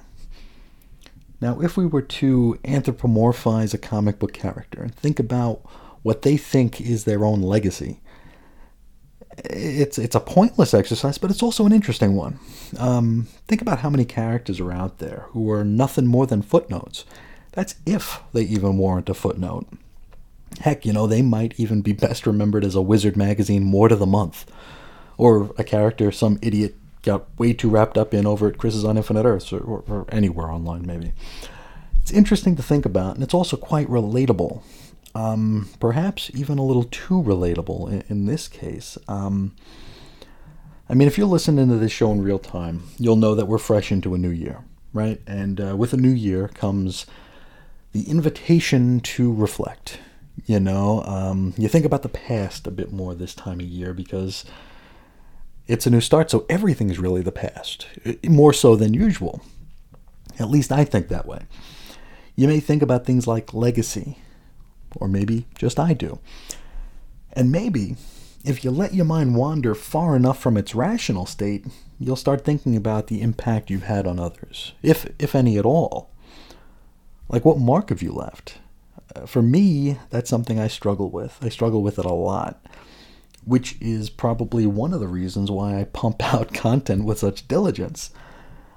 Now, 1.42 1.60
if 1.60 1.76
we 1.76 1.86
were 1.86 2.02
to 2.04 2.58
anthropomorphize 2.64 3.74
a 3.74 3.78
comic 3.78 4.18
book 4.18 4.32
character 4.32 4.82
and 4.82 4.96
think 4.96 5.20
about 5.20 5.64
what 6.04 6.22
they 6.22 6.38
think 6.38 6.80
is 6.80 7.04
their 7.04 7.26
own 7.26 7.42
legacy, 7.42 8.00
it's 9.44 9.98
it's 9.98 10.16
a 10.16 10.22
pointless 10.22 10.74
exercise, 10.74 11.18
but 11.18 11.32
it's 11.32 11.44
also 11.44 11.66
an 11.66 11.74
interesting 11.74 12.16
one. 12.16 12.40
Um, 12.78 13.28
think 13.46 13.62
about 13.62 13.80
how 13.80 13.90
many 13.90 14.06
characters 14.06 14.62
are 14.62 14.72
out 14.72 15.00
there 15.00 15.26
who 15.32 15.52
are 15.52 15.66
nothing 15.66 16.08
more 16.08 16.26
than 16.26 16.44
footnotes. 16.44 17.04
That's 17.52 17.76
if 17.86 18.22
they 18.32 18.44
even 18.44 18.78
warrant 18.78 19.10
a 19.10 19.14
footnote. 19.14 19.68
Heck, 20.60 20.86
you 20.86 20.94
know, 20.94 21.08
they 21.08 21.22
might 21.22 21.54
even 21.58 21.82
be 21.82 21.94
best 21.94 22.28
remembered 22.28 22.66
as 22.66 22.76
a 22.76 22.82
Wizard 22.82 23.16
magazine 23.16 23.72
Ward 23.72 23.92
of 23.92 24.00
the 24.00 24.06
Month, 24.06 24.52
or 25.18 25.52
a 25.58 25.64
character 25.64 26.12
some 26.12 26.38
idiot 26.42 26.76
got 27.02 27.28
way 27.40 27.54
too 27.54 27.70
wrapped 27.70 27.98
up 27.98 28.14
in 28.14 28.28
over 28.28 28.48
at 28.48 28.58
Chris's 28.58 28.84
on 28.84 28.98
Infinite 28.98 29.26
Earths, 29.26 29.54
or, 29.54 29.60
or, 29.60 29.84
or 29.88 30.06
anywhere 30.10 30.52
online, 30.52 30.86
maybe. 30.86 31.14
It's 32.02 32.12
interesting 32.12 32.56
to 32.58 32.64
think 32.64 32.86
about, 32.86 33.16
and 33.16 33.24
it's 33.24 33.34
also 33.34 33.56
quite 33.56 33.88
relatable. 33.88 34.62
Um, 35.16 35.70
perhaps 35.80 36.30
even 36.34 36.58
a 36.58 36.66
little 36.66 36.84
too 36.84 37.22
relatable 37.22 37.90
in, 37.92 38.04
in 38.10 38.26
this 38.26 38.48
case. 38.48 38.98
Um, 39.08 39.56
I 40.90 40.94
mean, 40.94 41.08
if 41.08 41.18
you're 41.18 41.28
listening 41.28 41.70
to 41.70 41.76
this 41.76 41.92
show 41.92 42.12
in 42.12 42.22
real 42.22 42.40
time, 42.40 42.84
you'll 42.98 43.16
know 43.16 43.36
that 43.36 43.48
we're 43.48 43.60
fresh 43.60 43.92
into 43.92 44.14
a 44.14 44.18
new 44.18 44.30
year, 44.30 44.64
right? 44.92 45.22
And 45.26 45.62
uh, 45.62 45.78
with 45.78 45.94
a 45.94 45.98
new 45.98 46.10
year 46.10 46.48
comes 46.50 47.06
the 47.92 48.10
invitation 48.10 49.00
to 49.02 49.34
reflect. 49.34 50.00
You 50.46 50.60
know, 50.60 51.04
um, 51.04 51.54
you 51.58 51.68
think 51.68 51.86
about 51.86 52.04
the 52.04 52.10
past 52.10 52.68
a 52.68 52.72
bit 52.72 52.92
more 52.92 53.16
this 53.16 53.34
time 53.34 53.60
of 53.60 53.66
year 53.66 53.94
because 53.94 54.46
it's 55.68 55.86
a 55.86 55.90
new 55.90 56.02
start, 56.02 56.32
so 56.32 56.46
everything's 56.50 57.00
really 57.00 57.22
the 57.22 57.32
past, 57.32 57.88
more 58.24 58.54
so 58.54 58.76
than 58.76 58.94
usual. 58.94 59.42
At 60.40 60.50
least 60.50 60.72
I 60.72 60.84
think 60.86 61.08
that 61.08 61.26
way. 61.26 61.42
You 62.36 62.48
may 62.48 62.60
think 62.60 62.82
about 62.82 63.06
things 63.06 63.28
like 63.28 63.54
legacy, 63.54 64.18
or 64.96 65.08
maybe 65.08 65.46
just 65.56 65.80
I 65.80 65.94
do. 65.94 66.20
And 67.34 67.52
maybe, 67.52 67.98
if 68.44 68.64
you 68.64 68.72
let 68.72 68.94
your 68.94 69.06
mind 69.06 69.36
wander 69.36 69.76
far 69.76 70.16
enough 70.16 70.40
from 70.40 70.58
its 70.58 70.74
rational 70.74 71.26
state, 71.26 71.66
you'll 72.00 72.16
start 72.16 72.46
thinking 72.46 72.76
about 72.76 73.08
the 73.08 73.22
impact 73.22 73.70
you've 73.70 73.84
had 73.84 74.08
on 74.08 74.20
others, 74.20 74.74
if, 74.82 75.08
if 75.20 75.36
any 75.36 75.58
at 75.58 75.66
all. 75.66 76.10
Like, 77.28 77.46
what 77.46 77.60
mark 77.60 77.90
have 77.90 78.02
you 78.02 78.14
left? 78.14 78.58
For 79.26 79.42
me, 79.42 79.98
that's 80.10 80.30
something 80.30 80.60
I 80.60 80.68
struggle 80.68 81.10
with. 81.10 81.38
I 81.42 81.50
struggle 81.50 81.82
with 81.82 82.00
it 82.00 82.06
a 82.06 82.14
lot, 82.14 82.64
which 83.44 83.78
is 83.82 84.10
probably 84.10 84.66
one 84.66 84.94
of 84.94 85.00
the 85.00 85.08
reasons 85.08 85.50
why 85.52 85.80
I 85.80 85.86
pump 85.86 86.24
out 86.34 86.54
content 86.54 87.06
with 87.06 87.20
such 87.20 87.48
diligence. 87.48 88.12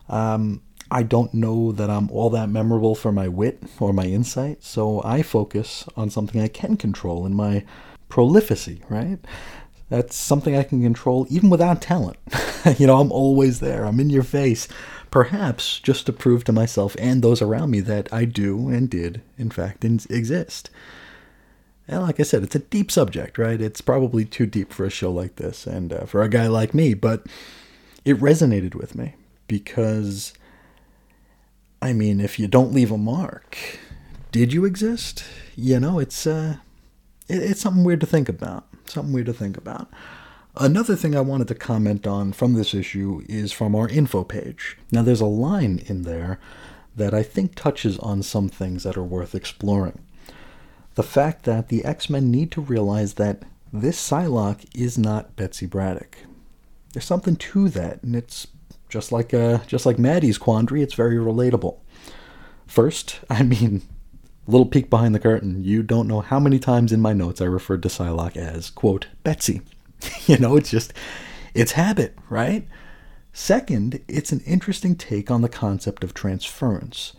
Um, 0.08 0.62
I 0.90 1.02
don't 1.02 1.32
know 1.32 1.72
that 1.72 1.88
I'm 1.88 2.10
all 2.10 2.28
that 2.30 2.50
memorable 2.50 2.94
for 2.94 3.12
my 3.12 3.26
wit 3.26 3.62
or 3.80 3.94
my 3.94 4.04
insight, 4.04 4.62
so 4.62 5.00
I 5.04 5.22
focus 5.22 5.86
on 5.96 6.10
something 6.10 6.40
I 6.40 6.48
can 6.48 6.76
control 6.76 7.24
in 7.24 7.34
my 7.34 7.64
prolificy, 8.10 8.82
right? 8.90 9.18
That's 9.92 10.16
something 10.16 10.56
I 10.56 10.62
can 10.62 10.82
control 10.82 11.26
even 11.28 11.50
without 11.50 11.82
talent. 11.82 12.16
you 12.78 12.86
know, 12.86 12.98
I'm 12.98 13.12
always 13.12 13.60
there, 13.60 13.84
I'm 13.84 14.00
in 14.00 14.08
your 14.08 14.22
face, 14.22 14.66
perhaps 15.10 15.78
just 15.80 16.06
to 16.06 16.14
prove 16.14 16.44
to 16.44 16.52
myself 16.52 16.96
and 16.98 17.20
those 17.20 17.42
around 17.42 17.70
me 17.72 17.80
that 17.80 18.10
I 18.10 18.24
do 18.24 18.70
and 18.70 18.88
did, 18.88 19.20
in 19.36 19.50
fact, 19.50 19.84
exist. 19.84 20.70
And 21.86 22.00
like 22.00 22.18
I 22.18 22.22
said, 22.22 22.42
it's 22.42 22.54
a 22.54 22.60
deep 22.60 22.90
subject, 22.90 23.36
right? 23.36 23.60
It's 23.60 23.82
probably 23.82 24.24
too 24.24 24.46
deep 24.46 24.72
for 24.72 24.86
a 24.86 24.90
show 24.90 25.12
like 25.12 25.36
this 25.36 25.66
and 25.66 25.92
uh, 25.92 26.06
for 26.06 26.22
a 26.22 26.28
guy 26.30 26.46
like 26.46 26.72
me, 26.72 26.94
but 26.94 27.26
it 28.02 28.16
resonated 28.18 28.74
with 28.74 28.94
me 28.94 29.16
because 29.46 30.32
I 31.82 31.92
mean, 31.92 32.18
if 32.18 32.38
you 32.38 32.48
don't 32.48 32.72
leave 32.72 32.90
a 32.90 32.96
mark, 32.96 33.58
did 34.30 34.54
you 34.54 34.64
exist? 34.64 35.22
You 35.54 35.78
know, 35.78 35.98
it's 35.98 36.26
uh, 36.26 36.56
it's 37.32 37.60
something 37.60 37.84
weird 37.84 38.00
to 38.00 38.06
think 38.06 38.28
about. 38.28 38.66
Something 38.86 39.12
weird 39.12 39.26
to 39.26 39.32
think 39.32 39.56
about. 39.56 39.88
Another 40.56 40.96
thing 40.96 41.16
I 41.16 41.22
wanted 41.22 41.48
to 41.48 41.54
comment 41.54 42.06
on 42.06 42.32
from 42.32 42.52
this 42.52 42.74
issue 42.74 43.22
is 43.26 43.52
from 43.52 43.74
our 43.74 43.88
info 43.88 44.22
page. 44.22 44.76
Now, 44.90 45.02
there's 45.02 45.22
a 45.22 45.26
line 45.26 45.82
in 45.86 46.02
there 46.02 46.38
that 46.94 47.14
I 47.14 47.22
think 47.22 47.54
touches 47.54 47.98
on 47.98 48.22
some 48.22 48.50
things 48.50 48.82
that 48.82 48.98
are 48.98 49.02
worth 49.02 49.34
exploring. 49.34 50.00
The 50.94 51.02
fact 51.02 51.44
that 51.44 51.68
the 51.68 51.84
X 51.84 52.10
Men 52.10 52.30
need 52.30 52.50
to 52.52 52.60
realize 52.60 53.14
that 53.14 53.44
this 53.72 53.98
Psylocke 53.98 54.66
is 54.74 54.98
not 54.98 55.36
Betsy 55.36 55.64
Braddock. 55.64 56.18
There's 56.92 57.06
something 57.06 57.36
to 57.36 57.70
that, 57.70 58.02
and 58.02 58.14
it's 58.14 58.46
just 58.90 59.10
like 59.10 59.32
uh, 59.32 59.60
just 59.66 59.86
like 59.86 59.98
Maddie's 59.98 60.36
quandary, 60.36 60.82
it's 60.82 60.92
very 60.92 61.16
relatable. 61.16 61.78
First, 62.66 63.20
I 63.30 63.42
mean, 63.42 63.82
little 64.52 64.66
peek 64.66 64.90
behind 64.90 65.14
the 65.14 65.20
curtain. 65.20 65.64
You 65.64 65.82
don't 65.82 66.06
know 66.06 66.20
how 66.20 66.38
many 66.38 66.58
times 66.58 66.92
in 66.92 67.00
my 67.00 67.12
notes 67.12 67.40
I 67.40 67.46
referred 67.46 67.82
to 67.82 67.88
Psylocke 67.88 68.36
as 68.36 68.70
quote 68.70 69.06
Betsy. 69.24 69.62
you 70.26 70.38
know, 70.38 70.56
it's 70.56 70.70
just 70.70 70.92
it's 71.54 71.72
habit, 71.72 72.16
right? 72.28 72.66
Second, 73.32 74.00
it's 74.08 74.30
an 74.30 74.40
interesting 74.40 74.94
take 74.94 75.30
on 75.30 75.42
the 75.42 75.48
concept 75.48 76.04
of 76.04 76.12
transference. 76.12 77.14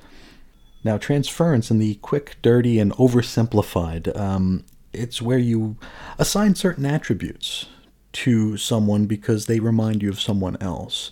Now, 0.83 0.97
transference 0.97 1.71
in 1.71 1.79
the 1.79 1.95
quick, 1.95 2.35
dirty, 2.41 2.77
and 2.77 2.91
oversimplified, 2.93 4.15
um, 4.19 4.63
it's 4.91 5.21
where 5.21 5.39
you 5.39 5.77
assign 6.19 6.55
certain 6.55 6.85
attributes 6.85 7.67
to 8.11 8.57
someone 8.57 9.05
because 9.05 9.47
they 9.47 9.59
remind 9.59 10.03
you 10.03 10.09
of 10.09 10.21
someone 10.21 10.57
else. 10.61 11.11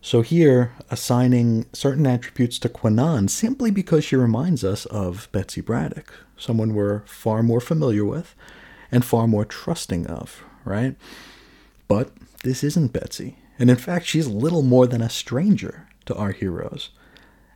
So 0.00 0.22
here, 0.22 0.72
assigning 0.90 1.66
certain 1.72 2.06
attributes 2.06 2.58
to 2.60 2.68
Kwannon 2.68 3.28
simply 3.28 3.70
because 3.70 4.04
she 4.04 4.16
reminds 4.16 4.64
us 4.64 4.86
of 4.86 5.28
Betsy 5.32 5.60
Braddock, 5.60 6.12
someone 6.36 6.74
we're 6.74 7.00
far 7.00 7.42
more 7.42 7.60
familiar 7.60 8.04
with 8.04 8.34
and 8.92 9.04
far 9.04 9.26
more 9.26 9.44
trusting 9.44 10.06
of, 10.06 10.44
right? 10.64 10.94
But 11.88 12.12
this 12.44 12.62
isn't 12.62 12.92
Betsy. 12.92 13.38
And 13.58 13.70
in 13.70 13.76
fact, 13.76 14.06
she's 14.06 14.28
little 14.28 14.62
more 14.62 14.86
than 14.86 15.02
a 15.02 15.10
stranger 15.10 15.88
to 16.06 16.14
our 16.14 16.30
heroes. 16.30 16.90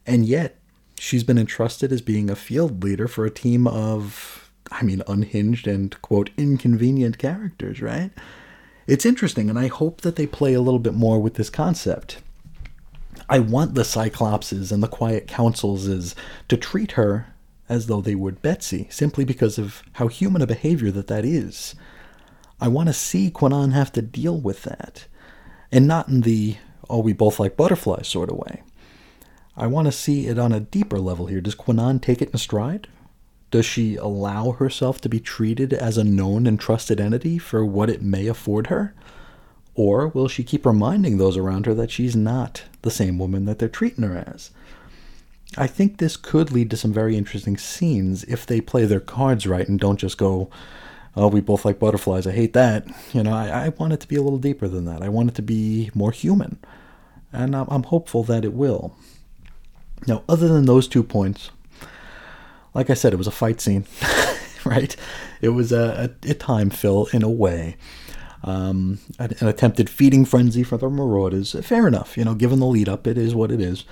And 0.04 0.26
yet, 0.26 0.58
she's 0.98 1.22
been 1.22 1.38
entrusted 1.38 1.92
as 1.92 2.02
being 2.02 2.28
a 2.28 2.36
field 2.36 2.82
leader 2.82 3.06
for 3.06 3.24
a 3.24 3.30
team 3.30 3.68
of, 3.68 4.50
I 4.70 4.82
mean, 4.82 5.02
unhinged 5.06 5.68
and, 5.68 6.00
quote, 6.02 6.30
inconvenient 6.36 7.18
characters, 7.18 7.80
right? 7.80 8.10
It's 8.88 9.06
interesting, 9.06 9.48
and 9.48 9.58
I 9.58 9.68
hope 9.68 10.00
that 10.00 10.16
they 10.16 10.26
play 10.26 10.54
a 10.54 10.60
little 10.60 10.80
bit 10.80 10.94
more 10.94 11.20
with 11.20 11.34
this 11.34 11.50
concept. 11.50 12.18
I 13.32 13.38
want 13.38 13.74
the 13.74 13.82
Cyclopses 13.82 14.70
and 14.70 14.82
the 14.82 14.88
Quiet 14.88 15.26
Councils 15.26 16.14
to 16.48 16.56
treat 16.58 16.92
her 16.92 17.34
as 17.66 17.86
though 17.86 18.02
they 18.02 18.14
would 18.14 18.42
Betsy, 18.42 18.88
simply 18.90 19.24
because 19.24 19.56
of 19.56 19.82
how 19.92 20.08
human 20.08 20.42
a 20.42 20.46
behavior 20.46 20.90
that 20.90 21.06
that 21.06 21.24
is. 21.24 21.74
I 22.60 22.68
want 22.68 22.90
to 22.90 22.92
see 22.92 23.30
Kwannon 23.30 23.72
have 23.72 23.90
to 23.92 24.02
deal 24.02 24.38
with 24.38 24.64
that, 24.64 25.06
and 25.72 25.86
not 25.86 26.08
in 26.08 26.20
the 26.20 26.58
"oh, 26.90 26.98
we 26.98 27.14
both 27.14 27.40
like 27.40 27.56
butterflies" 27.56 28.06
sort 28.06 28.30
of 28.30 28.36
way. 28.36 28.62
I 29.56 29.66
want 29.66 29.86
to 29.86 29.92
see 29.92 30.26
it 30.26 30.38
on 30.38 30.52
a 30.52 30.60
deeper 30.60 31.00
level 31.00 31.24
here. 31.24 31.40
Does 31.40 31.54
Kwannon 31.54 32.02
take 32.02 32.20
it 32.20 32.32
in 32.32 32.38
stride? 32.38 32.86
Does 33.50 33.64
she 33.64 33.96
allow 33.96 34.50
herself 34.50 35.00
to 35.00 35.08
be 35.08 35.20
treated 35.20 35.72
as 35.72 35.96
a 35.96 36.04
known 36.04 36.46
and 36.46 36.60
trusted 36.60 37.00
entity 37.00 37.38
for 37.38 37.64
what 37.64 37.88
it 37.88 38.02
may 38.02 38.26
afford 38.26 38.66
her? 38.66 38.94
Or 39.74 40.08
will 40.08 40.28
she 40.28 40.44
keep 40.44 40.66
reminding 40.66 41.18
those 41.18 41.36
around 41.36 41.66
her 41.66 41.74
that 41.74 41.90
she's 41.90 42.14
not 42.14 42.64
the 42.82 42.90
same 42.90 43.18
woman 43.18 43.46
that 43.46 43.58
they're 43.58 43.68
treating 43.68 44.04
her 44.04 44.24
as? 44.26 44.50
I 45.56 45.66
think 45.66 45.98
this 45.98 46.16
could 46.16 46.50
lead 46.50 46.70
to 46.70 46.76
some 46.76 46.92
very 46.92 47.16
interesting 47.16 47.56
scenes 47.58 48.24
if 48.24 48.46
they 48.46 48.60
play 48.60 48.84
their 48.84 49.00
cards 49.00 49.46
right 49.46 49.68
and 49.68 49.78
don't 49.78 49.98
just 49.98 50.16
go, 50.18 50.50
oh, 51.14 51.28
we 51.28 51.40
both 51.40 51.64
like 51.64 51.78
butterflies. 51.78 52.26
I 52.26 52.32
hate 52.32 52.54
that. 52.54 52.86
You 53.12 53.22
know, 53.22 53.32
I, 53.32 53.66
I 53.66 53.68
want 53.70 53.92
it 53.92 54.00
to 54.00 54.08
be 54.08 54.16
a 54.16 54.22
little 54.22 54.38
deeper 54.38 54.68
than 54.68 54.86
that. 54.86 55.02
I 55.02 55.08
want 55.08 55.30
it 55.30 55.34
to 55.36 55.42
be 55.42 55.90
more 55.94 56.10
human. 56.10 56.58
And 57.32 57.54
I'm, 57.54 57.66
I'm 57.68 57.82
hopeful 57.84 58.22
that 58.24 58.44
it 58.44 58.54
will. 58.54 58.94
Now, 60.06 60.22
other 60.28 60.48
than 60.48 60.64
those 60.64 60.88
two 60.88 61.02
points, 61.02 61.50
like 62.74 62.88
I 62.88 62.94
said, 62.94 63.12
it 63.12 63.16
was 63.16 63.26
a 63.26 63.32
fight 63.32 63.60
scene, 63.60 63.84
right? 64.64 64.96
It 65.40 65.50
was 65.50 65.70
a, 65.70 66.10
a, 66.24 66.30
a 66.30 66.34
time 66.34 66.70
fill 66.70 67.08
in 67.12 67.22
a 67.22 67.30
way 67.30 67.76
um, 68.42 68.98
an, 69.18 69.34
attempted 69.40 69.88
feeding 69.88 70.24
frenzy 70.24 70.62
for 70.62 70.76
the 70.76 70.88
Marauders. 70.88 71.54
Fair 71.64 71.86
enough, 71.86 72.16
you 72.16 72.24
know, 72.24 72.34
given 72.34 72.60
the 72.60 72.66
lead 72.66 72.88
up, 72.88 73.06
it 73.06 73.16
is 73.16 73.34
what 73.34 73.50
it 73.50 73.60
is. 73.60 73.84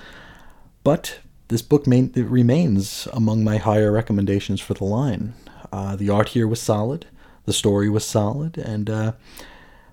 But 0.83 1.19
this 1.47 1.61
book 1.61 1.87
main, 1.87 2.11
remains 2.15 3.07
among 3.13 3.43
my 3.43 3.57
higher 3.57 3.91
recommendations 3.91 4.61
for 4.61 4.73
the 4.73 4.85
line. 4.85 5.33
Uh, 5.71 5.95
the 5.95 6.09
art 6.09 6.29
here 6.29 6.47
was 6.47 6.61
solid, 6.61 7.05
the 7.45 7.53
story 7.53 7.89
was 7.89 8.05
solid, 8.05 8.57
and 8.57 8.89
uh, 8.89 9.11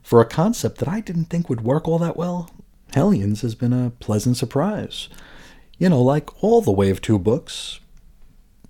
for 0.02 0.20
a 0.20 0.26
concept 0.26 0.78
that 0.78 0.88
I 0.88 1.00
didn't 1.00 1.26
think 1.26 1.48
would 1.48 1.60
work 1.60 1.86
all 1.86 1.98
that 1.98 2.16
well, 2.16 2.50
Hellions 2.94 3.42
has 3.42 3.54
been 3.54 3.72
a 3.72 3.90
pleasant 3.90 4.36
surprise. 4.36 5.08
You 5.78 5.88
know, 5.88 6.02
like 6.02 6.42
all 6.42 6.60
the 6.62 6.72
Wave 6.72 7.00
2 7.00 7.18
books, 7.18 7.80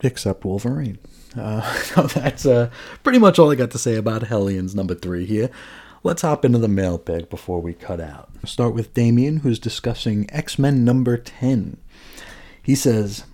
except 0.00 0.44
Wolverine. 0.44 0.98
Uh, 1.38 1.62
so 1.82 2.02
that's 2.02 2.46
uh, 2.46 2.70
pretty 3.02 3.18
much 3.18 3.38
all 3.38 3.50
I 3.50 3.54
got 3.54 3.70
to 3.72 3.78
say 3.78 3.94
about 3.94 4.24
Hellions 4.24 4.74
number 4.74 4.94
three 4.94 5.26
here. 5.26 5.50
Let's 6.04 6.22
hop 6.22 6.44
into 6.44 6.58
the 6.58 6.68
mailbag 6.68 7.28
before 7.28 7.60
we 7.60 7.74
cut 7.74 8.00
out. 8.00 8.30
I'll 8.36 8.48
start 8.48 8.74
with 8.74 8.94
Damien, 8.94 9.38
who's 9.38 9.58
discussing 9.58 10.28
X 10.30 10.58
Men 10.58 10.84
number 10.84 11.16
10. 11.16 11.76
He 12.62 12.74
says, 12.74 13.24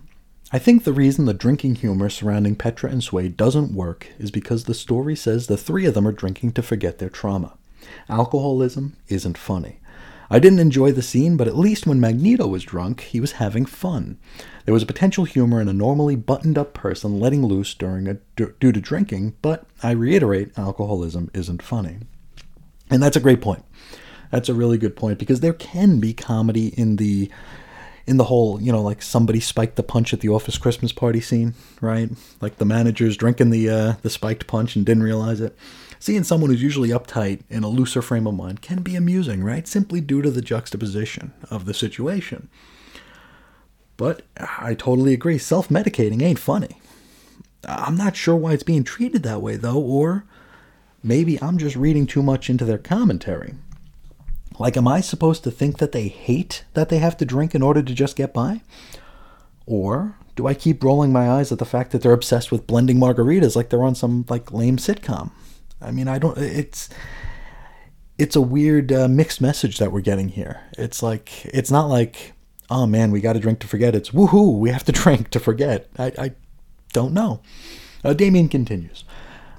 I 0.53 0.59
think 0.59 0.85
the 0.85 0.93
reason 0.93 1.25
the 1.25 1.35
drinking 1.35 1.77
humor 1.77 2.09
surrounding 2.09 2.55
Petra 2.55 2.89
and 2.89 3.03
Sway 3.03 3.29
doesn't 3.29 3.75
work 3.75 4.07
is 4.19 4.31
because 4.31 4.65
the 4.65 4.75
story 4.75 5.17
says 5.17 5.47
the 5.47 5.57
three 5.57 5.85
of 5.85 5.95
them 5.95 6.07
are 6.07 6.13
drinking 6.13 6.53
to 6.53 6.63
forget 6.63 6.99
their 6.99 7.11
trauma. 7.11 7.55
Alcoholism 8.09 8.97
isn't 9.09 9.37
funny. 9.37 9.81
I 10.31 10.39
didn't 10.39 10.59
enjoy 10.59 10.93
the 10.93 11.03
scene, 11.03 11.37
but 11.37 11.49
at 11.49 11.57
least 11.57 11.87
when 11.87 12.01
Magneto 12.01 12.47
was 12.47 12.65
drunk, 12.65 13.03
he 13.03 13.21
was 13.21 13.33
having 13.33 13.67
fun. 13.67 14.19
There 14.65 14.75
was 14.75 14.83
a 14.83 14.87
potential 14.87 15.25
humor 15.25 15.61
in 15.61 15.69
a 15.69 15.73
normally 15.73 16.17
buttoned 16.17 16.57
up 16.57 16.73
person 16.73 17.21
letting 17.21 17.45
loose 17.45 17.75
during 17.75 18.09
a, 18.09 18.15
due 18.37 18.73
to 18.73 18.81
drinking, 18.81 19.35
but 19.43 19.67
I 19.83 19.91
reiterate, 19.91 20.59
alcoholism 20.59 21.31
isn't 21.35 21.63
funny. 21.63 21.99
And 22.91 23.03
that's 23.03 23.17
a 23.17 23.21
great 23.21 23.41
point. 23.41 23.65
That's 24.31 24.49
a 24.49 24.55
really 24.55 24.79
good 24.79 24.97
point 24.97 25.19
because 25.19 25.41
there 25.41 25.53
can 25.53 26.01
be 26.01 26.13
comedy 26.13 26.69
in 26.69 26.97
the 26.97 27.31
in 28.07 28.19
the 28.19 28.25
whole, 28.25 28.61
you 28.61 28.71
know, 28.71 28.83
like 28.83 29.01
somebody 29.01 29.41
spiked 29.41 29.77
the 29.77 29.83
punch 29.83 30.13
at 30.13 30.21
the 30.21 30.29
office 30.29 30.59
Christmas 30.59 30.93
party 30.93 31.21
scene, 31.21 31.55
right? 31.81 32.11
Like 32.41 32.57
the 32.57 32.67
manager's 32.67 33.17
drinking 33.17 33.51
the 33.51 33.71
uh, 33.71 33.93
the 34.03 34.11
spiked 34.11 34.47
punch 34.47 34.77
and 34.77 34.85
didn't 34.85 35.03
realize 35.03 35.41
it. 35.41 35.57
Seeing 36.05 36.23
someone 36.23 36.51
who's 36.51 36.63
usually 36.63 36.91
uptight 36.91 37.45
in 37.49 37.65
a 37.65 37.69
looser 37.69 38.03
frame 38.03 38.27
of 38.27 38.35
mind 38.35 38.61
can 38.61 38.83
be 38.83 38.95
amusing, 38.95 39.43
right? 39.43 39.67
Simply 39.67 40.03
due 40.03 40.21
to 40.21 40.31
the 40.31 40.43
juxtaposition 40.43 41.33
of 41.51 41.65
the 41.65 41.73
situation. 41.73 42.51
But 43.97 44.21
I 44.37 44.75
totally 44.75 45.15
agree, 45.15 45.39
self 45.39 45.71
medicating 45.71 46.21
ain't 46.21 46.39
funny. 46.39 46.79
I'm 47.67 47.97
not 47.97 48.17
sure 48.17 48.37
why 48.37 48.53
it's 48.53 48.63
being 48.63 48.85
treated 48.85 49.23
that 49.23 49.41
way, 49.41 49.57
though, 49.57 49.81
or 49.81 50.27
maybe 51.03 51.41
I'm 51.41 51.57
just 51.57 51.75
reading 51.75 52.07
too 52.07 52.23
much 52.23 52.51
into 52.51 52.67
their 52.67 52.77
commentary. 52.77 53.55
Like, 54.59 54.77
am 54.77 54.87
I 54.87 55.01
supposed 55.01 55.43
to 55.45 55.51
think 55.51 55.79
that 55.79 55.93
they 55.93 56.09
hate 56.09 56.67
that 56.75 56.91
they 56.91 56.99
have 56.99 57.17
to 57.17 57.25
drink 57.25 57.55
in 57.55 57.63
order 57.63 57.83
to 57.83 57.95
just 57.95 58.15
get 58.15 58.35
by? 58.35 58.61
Or 59.65 60.19
do 60.37 60.47
I 60.47 60.53
keep 60.53 60.85
rolling 60.85 61.15
my 61.15 61.31
eyes 61.31 61.51
at 61.51 61.59
the 61.59 61.65
fact 61.65 61.93
that 61.93 62.03
they're 62.03 62.13
obsessed 62.13 62.53
with 62.53 62.67
blending 62.67 62.99
margaritas 62.99 63.57
like 63.57 63.71
they're 63.71 63.83
on 63.83 63.95
some 63.95 64.27
like 64.29 64.53
lame 64.53 64.77
sitcom? 64.77 65.31
I 65.81 65.91
mean, 65.91 66.09
I 66.09 66.19
don't. 66.19 66.39
It's 66.39 66.89
it's 68.19 68.37
a 68.37 68.41
weird 68.41 68.93
uh, 68.93 69.09
mixed 69.09 69.41
message 69.41 69.79
that 69.79 69.93
we're 69.93 70.01
getting 70.01 70.29
here. 70.29 70.61
It's 70.79 71.03
like 71.03 71.45
it's 71.47 71.71
not 71.71 71.89
like 71.89 72.35
oh 72.71 72.87
man, 72.87 73.11
we 73.11 73.21
got 73.21 73.35
to 73.35 73.41
drink 73.41 73.59
to 73.61 73.67
forget. 73.67 73.95
It's 73.95 74.11
woohoo, 74.11 74.59
we 74.59 74.71
have 74.71 74.85
to 74.85 74.93
drink 74.93 75.31
to 75.31 75.41
forget. 75.41 75.89
I, 75.99 76.13
I 76.19 76.33
don't 76.93 77.13
know. 77.13 77.41
Uh, 78.03 78.13
Damien 78.13 78.49
continues. 78.49 79.05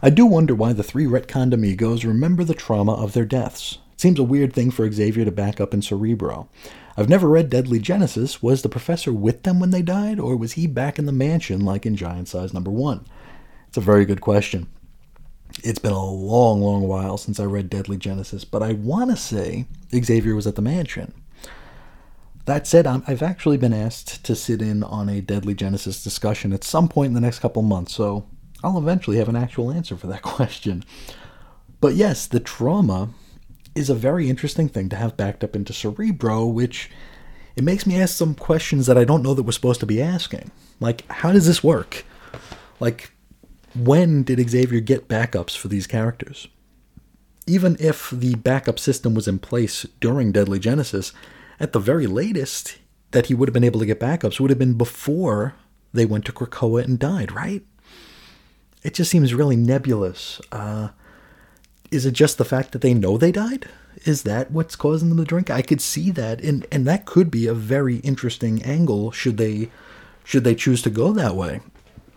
I 0.01 0.09
do 0.09 0.25
wonder 0.25 0.53
why 0.53 0.73
the 0.73 0.83
three 0.83 1.05
retconned 1.05 1.53
amigos 1.53 2.05
remember 2.05 2.43
the 2.43 2.53
trauma 2.53 2.93
of 2.93 3.13
their 3.13 3.25
deaths. 3.25 3.79
It 3.93 4.01
seems 4.01 4.19
a 4.19 4.23
weird 4.23 4.53
thing 4.53 4.69
for 4.69 4.91
Xavier 4.91 5.25
to 5.25 5.31
back 5.31 5.59
up 5.59 5.73
in 5.73 5.81
Cerebro. 5.81 6.49
I've 6.97 7.09
never 7.09 7.27
read 7.27 7.49
Deadly 7.49 7.79
Genesis. 7.79 8.43
Was 8.43 8.61
the 8.61 8.69
professor 8.69 9.11
with 9.11 9.43
them 9.43 9.59
when 9.59 9.71
they 9.71 9.81
died, 9.81 10.19
or 10.19 10.35
was 10.35 10.53
he 10.53 10.67
back 10.67 10.99
in 10.99 11.05
the 11.05 11.11
mansion 11.11 11.61
like 11.61 11.85
in 11.85 11.95
Giant 11.95 12.27
Size 12.27 12.53
Number 12.53 12.71
One? 12.71 13.05
It's 13.67 13.77
a 13.77 13.81
very 13.81 14.05
good 14.05 14.21
question. 14.21 14.67
It's 15.63 15.79
been 15.79 15.93
a 15.93 16.05
long, 16.05 16.61
long 16.61 16.87
while 16.87 17.17
since 17.17 17.39
I 17.39 17.45
read 17.45 17.69
Deadly 17.69 17.97
Genesis, 17.97 18.43
but 18.45 18.61
I 18.61 18.73
want 18.73 19.09
to 19.11 19.17
say 19.17 19.65
Xavier 19.93 20.35
was 20.35 20.47
at 20.47 20.55
the 20.55 20.61
mansion. 20.61 21.13
That 22.45 22.67
said, 22.67 22.85
i 22.85 22.99
have 23.07 23.23
actually 23.23 23.57
been 23.57 23.73
asked 23.73 24.23
to 24.25 24.35
sit 24.35 24.61
in 24.61 24.83
on 24.83 25.09
a 25.09 25.21
Deadly 25.21 25.55
Genesis 25.55 26.03
discussion 26.03 26.53
at 26.53 26.63
some 26.63 26.87
point 26.87 27.07
in 27.07 27.13
the 27.15 27.21
next 27.21 27.39
couple 27.39 27.63
months, 27.63 27.95
so 27.95 28.27
I'll 28.63 28.77
eventually 28.77 29.17
have 29.17 29.29
an 29.29 29.35
actual 29.35 29.71
answer 29.71 29.97
for 29.97 30.07
that 30.07 30.21
question. 30.21 30.83
But 31.81 31.95
yes, 31.95 32.27
the 32.27 32.39
trauma 32.39 33.09
is 33.73 33.89
a 33.89 33.95
very 33.95 34.29
interesting 34.29 34.69
thing 34.69 34.89
to 34.89 34.95
have 34.95 35.17
backed 35.17 35.43
up 35.43 35.55
into 35.55 35.73
Cerebro, 35.73 36.45
which 36.45 36.89
it 37.55 37.63
makes 37.63 37.85
me 37.85 37.99
ask 37.99 38.15
some 38.15 38.35
questions 38.35 38.85
that 38.85 38.97
I 38.97 39.05
don't 39.05 39.23
know 39.23 39.33
that 39.33 39.43
we're 39.43 39.51
supposed 39.51 39.79
to 39.79 39.85
be 39.85 40.01
asking. 40.01 40.51
Like, 40.79 41.09
how 41.09 41.31
does 41.31 41.47
this 41.47 41.63
work? 41.63 42.05
Like, 42.79 43.11
when 43.75 44.23
did 44.23 44.49
Xavier 44.49 44.79
get 44.79 45.07
backups 45.07 45.57
for 45.57 45.67
these 45.67 45.87
characters? 45.87 46.47
Even 47.47 47.77
if 47.79 48.09
the 48.09 48.35
backup 48.35 48.79
system 48.79 49.13
was 49.13 49.27
in 49.27 49.39
place 49.39 49.85
during 49.99 50.31
Deadly 50.31 50.59
Genesis, 50.59 51.13
at 51.59 51.73
the 51.73 51.79
very 51.79 52.07
latest 52.07 52.77
that 53.11 53.27
he 53.27 53.33
would 53.33 53.47
have 53.47 53.53
been 53.53 53.63
able 53.63 53.79
to 53.79 53.85
get 53.85 53.99
backups 53.99 54.39
would 54.39 54.49
have 54.49 54.59
been 54.59 54.73
before 54.73 55.53
they 55.93 56.05
went 56.05 56.25
to 56.25 56.33
Krakoa 56.33 56.83
and 56.83 56.99
died, 56.99 57.31
right? 57.31 57.63
It 58.83 58.93
just 58.93 59.09
seems 59.09 59.33
really 59.33 59.55
nebulous. 59.55 60.41
Uh, 60.51 60.89
is 61.91 62.05
it 62.05 62.11
just 62.11 62.37
the 62.37 62.45
fact 62.45 62.71
that 62.71 62.81
they 62.81 62.93
know 62.93 63.17
they 63.17 63.31
died? 63.31 63.69
Is 64.03 64.23
that 64.23 64.51
what's 64.51 64.75
causing 64.75 65.09
them 65.09 65.17
to 65.17 65.23
drink? 65.23 65.49
I 65.49 65.61
could 65.61 65.81
see 65.81 66.11
that, 66.11 66.41
and 66.41 66.67
and 66.71 66.85
that 66.85 67.05
could 67.05 67.31
be 67.31 67.47
a 67.47 67.53
very 67.53 67.97
interesting 67.97 68.61
angle 68.63 69.11
should 69.11 69.37
they 69.37 69.71
should 70.23 70.43
they 70.43 70.55
choose 70.55 70.81
to 70.81 70.89
go 70.89 71.13
that 71.13 71.35
way. 71.35 71.61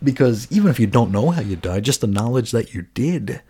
Because 0.03 0.49
even 0.51 0.69
if 0.69 0.79
you 0.79 0.87
don't 0.87 1.11
know 1.11 1.31
how 1.31 1.41
you 1.41 1.55
died, 1.55 1.83
just 1.83 2.01
the 2.01 2.07
knowledge 2.07 2.51
that 2.51 2.73
you 2.73 2.83
did, 2.93 3.41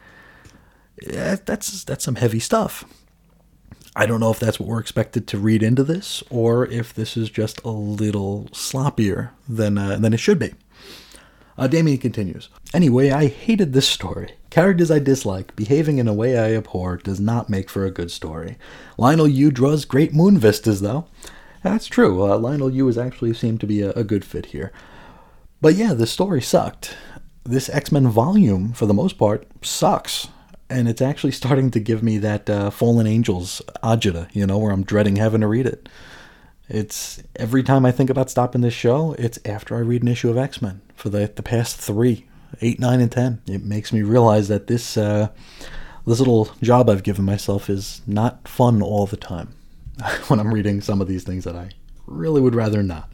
that's 1.06 1.84
that's 1.84 2.04
some 2.04 2.16
heavy 2.16 2.40
stuff. 2.40 2.86
I 3.96 4.06
don't 4.06 4.20
know 4.20 4.32
if 4.32 4.40
that's 4.40 4.60
what 4.60 4.70
we're 4.70 4.80
expected 4.80 5.28
to 5.28 5.38
read 5.38 5.62
into 5.62 5.84
this, 5.84 6.24
or 6.30 6.66
if 6.68 6.94
this 6.94 7.18
is 7.18 7.30
just 7.30 7.62
a 7.64 7.70
little 7.70 8.46
sloppier 8.52 9.32
than 9.48 9.78
uh, 9.78 9.98
than 9.98 10.14
it 10.14 10.20
should 10.20 10.40
be. 10.40 10.54
Uh, 11.58 11.68
Damien 11.68 11.98
continues. 11.98 12.48
Anyway, 12.74 13.10
I 13.10 13.28
hated 13.28 13.74
this 13.74 13.88
story. 13.88 14.36
Characters 14.50 14.90
I 14.90 15.00
dislike 15.00 15.54
behaving 15.58 15.98
in 15.98 16.08
a 16.08 16.14
way 16.14 16.38
I 16.38 16.56
abhor 16.56 16.96
does 16.96 17.20
not 17.20 17.50
make 17.50 17.70
for 17.70 17.86
a 17.86 17.92
good 17.92 18.12
story. 18.12 18.58
Leinil 18.98 19.32
Yu 19.32 19.52
draws 19.52 19.84
great 19.84 20.14
moon 20.14 20.38
vistas, 20.38 20.80
though. 20.80 21.08
That's 21.62 21.88
true. 21.88 22.24
Uh, 22.24 22.38
Leinil 22.38 22.74
Yu 22.74 22.88
has 22.88 22.98
actually 22.98 23.34
seemed 23.34 23.60
to 23.60 23.68
be 23.68 23.82
a, 23.82 23.92
a 23.92 24.06
good 24.06 24.24
fit 24.24 24.48
here. 24.48 24.72
But 25.62 25.76
yeah, 25.76 25.94
the 25.94 26.08
story 26.08 26.42
sucked. 26.42 26.96
This 27.44 27.70
X 27.70 27.92
Men 27.92 28.08
volume, 28.08 28.74
for 28.74 28.86
the 28.86 28.94
most 28.94 29.18
part, 29.18 29.48
sucks. 29.62 30.28
And 30.70 30.88
it's 30.88 31.02
actually 31.02 31.32
starting 31.34 31.72
to 31.72 31.80
give 31.80 32.04
me 32.04 32.18
that 32.20 32.50
uh, 32.50 32.70
Fallen 32.70 33.08
Angels 33.08 33.62
agita, 33.84 34.34
you 34.34 34.46
know, 34.46 34.58
where 34.58 34.72
I'm 34.72 34.84
dreading 34.84 35.18
having 35.18 35.42
to 35.42 35.48
read 35.48 35.66
it. 35.66 35.90
It's 36.68 37.24
every 37.36 37.64
time 37.64 37.86
I 37.86 37.92
think 37.92 38.12
about 38.12 38.30
stopping 38.30 38.62
this 38.62 38.76
show, 38.76 39.16
it's 39.18 39.40
after 39.44 39.76
I 39.76 39.80
read 39.80 40.04
an 40.04 40.08
issue 40.08 40.30
of 40.30 40.38
X 40.38 40.62
Men 40.62 40.82
for 40.96 41.10
the 41.10 41.32
the 41.36 41.44
past 41.44 41.78
three, 41.78 42.28
eight, 42.62 42.80
nine, 42.80 43.02
and 43.02 43.12
ten. 43.12 43.42
It 43.48 43.64
makes 43.64 43.92
me 43.92 44.04
realize 44.04 44.50
that 44.50 44.68
this 44.68 44.96
uh, 44.96 45.30
this 46.06 46.20
little 46.20 46.52
job 46.62 46.90
I've 46.90 47.04
given 47.04 47.26
myself 47.26 47.70
is 47.70 48.02
not 48.06 48.48
fun 48.48 48.84
all 48.84 49.08
the 49.08 49.18
time 49.18 49.56
when 50.28 50.40
I'm 50.40 50.54
reading 50.54 50.80
some 50.80 51.02
of 51.02 51.08
these 51.08 51.24
things 51.24 51.44
that 51.44 51.56
I 51.56 51.72
really 52.06 52.40
would 52.40 52.56
rather 52.56 52.84
not. 52.84 53.12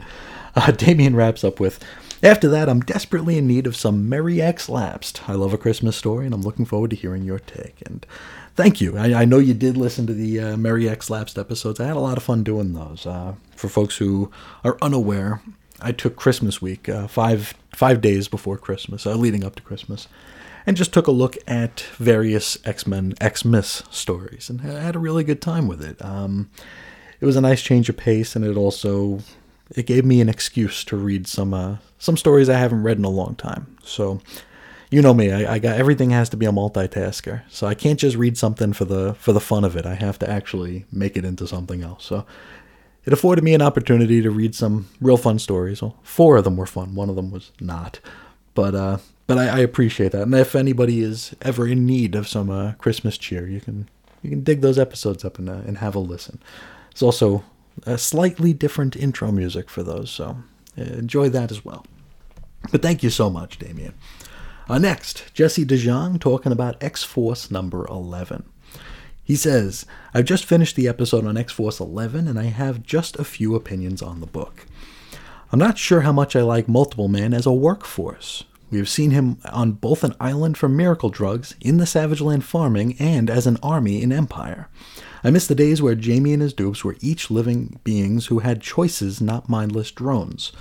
Uh, 0.54 0.70
Damien 0.70 1.16
wraps 1.16 1.42
up 1.42 1.58
with. 1.58 1.82
After 2.22 2.48
that, 2.48 2.68
I'm 2.68 2.80
desperately 2.80 3.36
in 3.36 3.46
need 3.46 3.66
of 3.66 3.76
some 3.76 4.08
Merry 4.08 4.40
X 4.40 4.68
Lapsed. 4.68 5.28
I 5.28 5.34
love 5.34 5.52
a 5.52 5.58
Christmas 5.58 5.96
story, 5.96 6.24
and 6.24 6.34
I'm 6.34 6.42
looking 6.42 6.64
forward 6.64 6.90
to 6.90 6.96
hearing 6.96 7.24
your 7.24 7.38
take. 7.38 7.82
And 7.84 8.06
thank 8.54 8.80
you. 8.80 8.96
I, 8.96 9.22
I 9.22 9.24
know 9.26 9.38
you 9.38 9.54
did 9.54 9.76
listen 9.76 10.06
to 10.06 10.14
the 10.14 10.40
uh, 10.40 10.56
Merry 10.56 10.88
X 10.88 11.10
Lapsed 11.10 11.38
episodes. 11.38 11.78
I 11.78 11.86
had 11.86 11.96
a 11.96 12.00
lot 12.00 12.16
of 12.16 12.22
fun 12.22 12.42
doing 12.42 12.72
those. 12.72 13.06
Uh, 13.06 13.34
for 13.54 13.68
folks 13.68 13.98
who 13.98 14.30
are 14.64 14.78
unaware, 14.80 15.42
I 15.80 15.92
took 15.92 16.16
Christmas 16.16 16.62
week, 16.62 16.88
uh, 16.88 17.06
five 17.06 17.54
five 17.74 18.00
days 18.00 18.28
before 18.28 18.56
Christmas, 18.56 19.06
uh, 19.06 19.14
leading 19.14 19.44
up 19.44 19.54
to 19.56 19.62
Christmas, 19.62 20.08
and 20.64 20.74
just 20.76 20.94
took 20.94 21.06
a 21.06 21.12
look 21.12 21.36
at 21.46 21.80
various 21.98 22.56
X 22.64 22.86
Men 22.86 23.14
X 23.20 23.44
Miss 23.44 23.82
stories, 23.90 24.48
and 24.48 24.62
I 24.62 24.80
had 24.80 24.96
a 24.96 25.00
really 25.00 25.22
good 25.22 25.42
time 25.42 25.68
with 25.68 25.82
it. 25.82 26.02
Um, 26.02 26.48
it 27.20 27.26
was 27.26 27.36
a 27.36 27.42
nice 27.42 27.60
change 27.62 27.90
of 27.90 27.98
pace, 27.98 28.34
and 28.34 28.44
it 28.44 28.56
also 28.56 29.20
it 29.74 29.86
gave 29.86 30.04
me 30.04 30.20
an 30.20 30.28
excuse 30.28 30.84
to 30.84 30.96
read 30.96 31.26
some 31.26 31.52
uh, 31.52 31.76
some 31.98 32.16
stories 32.16 32.48
I 32.48 32.58
haven't 32.58 32.82
read 32.82 32.98
in 32.98 33.04
a 33.04 33.10
long 33.10 33.34
time. 33.34 33.76
So 33.82 34.20
you 34.90 35.02
know 35.02 35.14
me, 35.14 35.32
I, 35.32 35.54
I, 35.54 35.58
got 35.58 35.76
everything 35.76 36.10
has 36.10 36.28
to 36.28 36.36
be 36.36 36.46
a 36.46 36.52
multitasker. 36.52 37.42
So 37.48 37.66
I 37.66 37.74
can't 37.74 37.98
just 37.98 38.16
read 38.16 38.38
something 38.38 38.72
for 38.72 38.84
the 38.84 39.14
for 39.14 39.32
the 39.32 39.40
fun 39.40 39.64
of 39.64 39.76
it. 39.76 39.86
I 39.86 39.94
have 39.94 40.18
to 40.20 40.30
actually 40.30 40.84
make 40.92 41.16
it 41.16 41.24
into 41.24 41.46
something 41.46 41.82
else. 41.82 42.04
So 42.04 42.24
it 43.04 43.12
afforded 43.12 43.44
me 43.44 43.54
an 43.54 43.62
opportunity 43.62 44.22
to 44.22 44.30
read 44.30 44.54
some 44.54 44.88
real 45.00 45.16
fun 45.16 45.38
stories. 45.38 45.82
Well, 45.82 45.96
four 46.02 46.36
of 46.36 46.44
them 46.44 46.56
were 46.56 46.66
fun. 46.66 46.94
One 46.94 47.08
of 47.08 47.16
them 47.16 47.30
was 47.30 47.52
not. 47.60 48.00
But 48.54 48.74
uh, 48.74 48.98
but 49.26 49.38
I, 49.38 49.48
I 49.48 49.58
appreciate 49.58 50.12
that. 50.12 50.22
And 50.22 50.34
if 50.34 50.54
anybody 50.54 51.02
is 51.02 51.34
ever 51.42 51.66
in 51.66 51.84
need 51.84 52.14
of 52.14 52.28
some 52.28 52.50
uh, 52.50 52.72
Christmas 52.74 53.18
cheer, 53.18 53.46
you 53.46 53.60
can 53.60 53.88
you 54.22 54.30
can 54.30 54.42
dig 54.42 54.60
those 54.60 54.78
episodes 54.78 55.24
up 55.24 55.38
and 55.38 55.48
uh, 55.48 55.62
and 55.66 55.78
have 55.78 55.94
a 55.94 56.00
listen. 56.00 56.40
It's 56.90 57.02
also 57.02 57.44
a 57.84 57.98
slightly 57.98 58.52
different 58.52 58.96
intro 58.96 59.30
music 59.30 59.68
for 59.68 59.82
those, 59.82 60.10
so 60.10 60.38
uh, 60.78 60.82
enjoy 60.82 61.28
that 61.28 61.50
as 61.50 61.64
well. 61.64 61.84
But 62.72 62.82
thank 62.82 63.02
you 63.02 63.10
so 63.10 63.30
much, 63.30 63.58
Damien. 63.58 63.94
Uh, 64.68 64.78
next, 64.78 65.32
Jesse 65.34 65.64
DeJong 65.64 66.20
talking 66.20 66.52
about 66.52 66.82
X 66.82 67.04
Force 67.04 67.50
number 67.50 67.86
11. 67.86 68.44
He 69.22 69.36
says, 69.36 69.86
I've 70.14 70.24
just 70.24 70.44
finished 70.44 70.76
the 70.76 70.88
episode 70.88 71.24
on 71.26 71.36
X 71.36 71.52
Force 71.52 71.80
11 71.80 72.28
and 72.28 72.38
I 72.38 72.44
have 72.44 72.82
just 72.82 73.16
a 73.16 73.24
few 73.24 73.54
opinions 73.54 74.02
on 74.02 74.20
the 74.20 74.26
book. 74.26 74.66
I'm 75.52 75.58
not 75.58 75.78
sure 75.78 76.00
how 76.00 76.12
much 76.12 76.34
I 76.34 76.42
like 76.42 76.68
Multiple 76.68 77.08
Man 77.08 77.32
as 77.32 77.46
a 77.46 77.52
workforce. 77.52 78.44
We 78.70 78.78
have 78.78 78.88
seen 78.88 79.12
him 79.12 79.38
on 79.44 79.72
both 79.72 80.02
an 80.02 80.14
island 80.20 80.58
for 80.58 80.68
miracle 80.68 81.08
drugs, 81.08 81.54
in 81.60 81.76
the 81.76 81.86
Savage 81.86 82.20
Land 82.20 82.44
farming, 82.44 82.96
and 82.98 83.30
as 83.30 83.46
an 83.46 83.58
army 83.62 84.02
in 84.02 84.10
Empire. 84.10 84.68
I 85.26 85.30
miss 85.30 85.48
the 85.48 85.56
days 85.56 85.82
where 85.82 85.96
Jamie 85.96 86.34
and 86.34 86.40
his 86.40 86.52
dupes 86.52 86.84
were 86.84 86.94
each 87.00 87.32
living 87.32 87.80
beings 87.82 88.26
who 88.26 88.38
had 88.38 88.60
choices, 88.62 89.20
not 89.20 89.48
mindless 89.48 89.90
drones. 89.90 90.52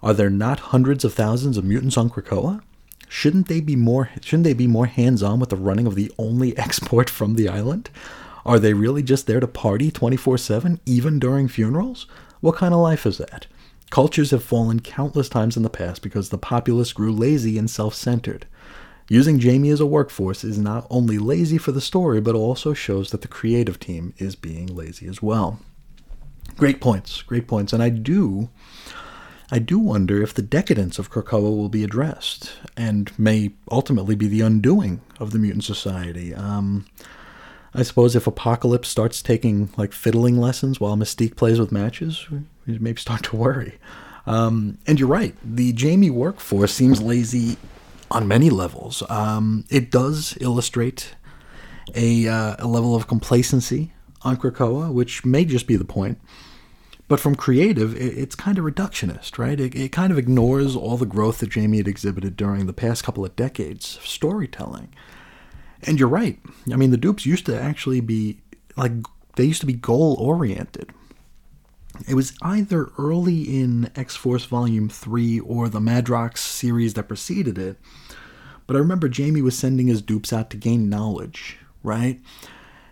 Are 0.00 0.14
there 0.14 0.30
not 0.30 0.70
hundreds 0.70 1.04
of 1.04 1.12
thousands 1.12 1.56
of 1.56 1.64
mutants 1.64 1.96
on 1.96 2.10
Krakoa? 2.10 2.62
Shouldn't 3.08 3.48
they 3.48 3.60
be 3.60 3.74
more 3.74 4.10
shouldn't 4.20 4.44
they 4.44 4.54
be 4.54 4.68
more 4.68 4.86
hands-on 4.86 5.40
with 5.40 5.48
the 5.48 5.56
running 5.56 5.88
of 5.88 5.96
the 5.96 6.12
only 6.18 6.56
export 6.66 7.10
from 7.10 7.34
the 7.34 7.48
island? 7.48 7.90
Are 8.44 8.60
they 8.60 8.74
really 8.74 9.02
just 9.02 9.26
there 9.26 9.40
to 9.40 9.48
party 9.48 9.90
24/7 9.90 10.78
even 10.86 11.18
during 11.18 11.48
funerals? 11.48 12.06
What 12.40 12.54
kind 12.54 12.72
of 12.72 12.78
life 12.78 13.06
is 13.06 13.18
that? 13.18 13.48
Cultures 13.90 14.30
have 14.30 14.44
fallen 14.44 14.78
countless 14.78 15.28
times 15.28 15.56
in 15.56 15.64
the 15.64 15.68
past 15.68 16.00
because 16.00 16.28
the 16.28 16.38
populace 16.38 16.92
grew 16.92 17.10
lazy 17.10 17.58
and 17.58 17.68
self-centered. 17.68 18.46
Using 19.08 19.38
Jamie 19.38 19.70
as 19.70 19.80
a 19.80 19.86
workforce 19.86 20.42
is 20.42 20.58
not 20.58 20.86
only 20.90 21.18
lazy 21.18 21.58
for 21.58 21.70
the 21.70 21.80
story, 21.80 22.20
but 22.20 22.34
also 22.34 22.74
shows 22.74 23.10
that 23.10 23.22
the 23.22 23.28
creative 23.28 23.78
team 23.78 24.14
is 24.18 24.34
being 24.34 24.66
lazy 24.66 25.06
as 25.06 25.22
well. 25.22 25.60
Great 26.56 26.80
points, 26.80 27.22
great 27.22 27.46
points. 27.46 27.72
And 27.72 27.82
I 27.82 27.88
do 27.88 28.50
I 29.50 29.60
do 29.60 29.78
wonder 29.78 30.20
if 30.22 30.34
the 30.34 30.42
decadence 30.42 30.98
of 30.98 31.10
Krakoa 31.10 31.56
will 31.56 31.68
be 31.68 31.84
addressed 31.84 32.54
and 32.76 33.16
may 33.16 33.52
ultimately 33.70 34.16
be 34.16 34.26
the 34.26 34.40
undoing 34.40 35.02
of 35.20 35.30
the 35.30 35.38
mutant 35.38 35.62
society. 35.62 36.34
Um, 36.34 36.86
I 37.72 37.84
suppose 37.84 38.16
if 38.16 38.26
Apocalypse 38.26 38.88
starts 38.88 39.22
taking 39.22 39.70
like 39.76 39.92
fiddling 39.92 40.38
lessons 40.38 40.80
while 40.80 40.96
Mystique 40.96 41.36
plays 41.36 41.60
with 41.60 41.70
matches, 41.70 42.26
we 42.30 42.78
maybe 42.78 43.00
start 43.00 43.22
to 43.24 43.36
worry. 43.36 43.78
Um, 44.26 44.78
and 44.88 44.98
you're 44.98 45.08
right, 45.08 45.36
the 45.44 45.72
Jamie 45.72 46.10
workforce 46.10 46.72
seems 46.72 47.00
lazy 47.00 47.56
on 48.10 48.28
many 48.28 48.50
levels. 48.50 49.02
Um, 49.08 49.64
it 49.70 49.90
does 49.90 50.36
illustrate 50.40 51.14
a, 51.94 52.28
uh, 52.28 52.56
a 52.58 52.66
level 52.66 52.94
of 52.94 53.06
complacency 53.06 53.92
on 54.22 54.36
Krakoa, 54.36 54.92
which 54.92 55.24
may 55.24 55.44
just 55.44 55.66
be 55.66 55.76
the 55.76 55.84
point. 55.84 56.20
But 57.08 57.20
from 57.20 57.36
creative, 57.36 57.94
it's 57.96 58.34
kind 58.34 58.58
of 58.58 58.64
reductionist, 58.64 59.38
right? 59.38 59.60
It, 59.60 59.76
it 59.76 59.92
kind 59.92 60.10
of 60.10 60.18
ignores 60.18 60.74
all 60.74 60.96
the 60.96 61.06
growth 61.06 61.38
that 61.38 61.50
Jamie 61.50 61.76
had 61.76 61.86
exhibited 61.86 62.36
during 62.36 62.66
the 62.66 62.72
past 62.72 63.04
couple 63.04 63.24
of 63.24 63.36
decades 63.36 63.96
of 63.96 64.06
storytelling. 64.06 64.88
And 65.84 66.00
you're 66.00 66.08
right. 66.08 66.40
I 66.72 66.74
mean, 66.74 66.90
the 66.90 66.96
dupes 66.96 67.24
used 67.24 67.46
to 67.46 67.60
actually 67.60 68.00
be 68.00 68.40
like 68.76 68.92
they 69.36 69.44
used 69.44 69.60
to 69.60 69.66
be 69.66 69.74
goal 69.74 70.16
oriented. 70.18 70.92
It 72.08 72.14
was 72.14 72.36
either 72.42 72.90
early 72.98 73.42
in 73.42 73.90
X 73.96 74.16
Force 74.16 74.44
Volume 74.44 74.88
3 74.88 75.40
or 75.40 75.68
the 75.68 75.80
Madrox 75.80 76.38
series 76.38 76.94
that 76.94 77.08
preceded 77.08 77.58
it. 77.58 77.78
But 78.66 78.76
I 78.76 78.80
remember 78.80 79.08
Jamie 79.08 79.42
was 79.42 79.56
sending 79.56 79.86
his 79.86 80.02
dupes 80.02 80.32
out 80.32 80.50
to 80.50 80.56
gain 80.56 80.88
knowledge, 80.88 81.58
right? 81.82 82.20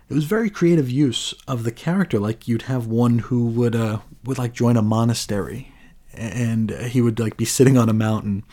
it 0.09 0.13
was 0.13 0.25
very 0.25 0.49
creative 0.49 0.89
use 0.89 1.33
of 1.47 1.63
the 1.63 1.71
character. 1.71 2.19
Like 2.19 2.47
you'd 2.47 2.63
have 2.63 2.87
one 2.87 3.19
who 3.19 3.47
would 3.47 3.75
uh, 3.75 3.99
would 4.23 4.37
like 4.37 4.53
join 4.53 4.77
a 4.77 4.81
monastery, 4.81 5.73
and 6.13 6.71
he 6.71 7.01
would 7.01 7.19
like 7.19 7.37
be 7.37 7.45
sitting 7.45 7.77
on 7.77 7.89
a 7.89 7.93
mountain 7.93 8.43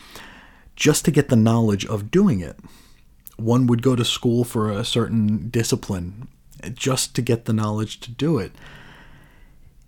just 0.75 1.05
to 1.05 1.11
get 1.11 1.29
the 1.29 1.35
knowledge 1.35 1.85
of 1.85 2.09
doing 2.09 2.39
it. 2.39 2.57
One 3.37 3.67
would 3.67 3.81
go 3.81 3.95
to 3.95 4.05
school 4.05 4.43
for 4.43 4.69
a 4.71 4.85
certain 4.85 5.49
discipline 5.49 6.27
just 6.73 7.15
to 7.15 7.21
get 7.21 7.45
the 7.45 7.53
knowledge 7.53 7.99
to 8.01 8.11
do 8.11 8.39
it. 8.39 8.53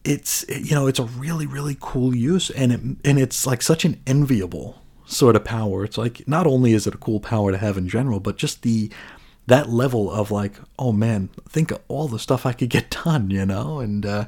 It's 0.05 0.45
you 0.47 0.75
know 0.75 0.87
it's 0.87 0.99
a 0.99 1.03
really 1.03 1.45
really 1.47 1.77
cool 1.79 2.15
use, 2.15 2.49
and 2.51 2.71
it 2.71 2.79
and 3.03 3.19
it's 3.19 3.45
like 3.45 3.61
such 3.61 3.85
an 3.85 4.01
enviable 4.05 4.81
sort 5.05 5.35
of 5.35 5.43
power. 5.43 5.83
It's 5.83 5.97
like 5.97 6.27
not 6.27 6.47
only 6.47 6.73
is 6.73 6.87
it 6.87 6.95
a 6.95 6.97
cool 6.97 7.19
power 7.19 7.51
to 7.51 7.57
have 7.57 7.77
in 7.77 7.89
general, 7.89 8.19
but 8.19 8.37
just 8.37 8.61
the 8.61 8.91
that 9.47 9.69
level 9.69 10.11
of 10.11 10.31
like, 10.31 10.53
oh 10.79 10.91
man, 10.91 11.29
think 11.47 11.71
of 11.71 11.79
all 11.87 12.07
the 12.07 12.19
stuff 12.19 12.45
I 12.45 12.53
could 12.53 12.69
get 12.69 12.89
done, 13.05 13.29
you 13.29 13.45
know? 13.45 13.79
And 13.79 14.05
uh, 14.05 14.25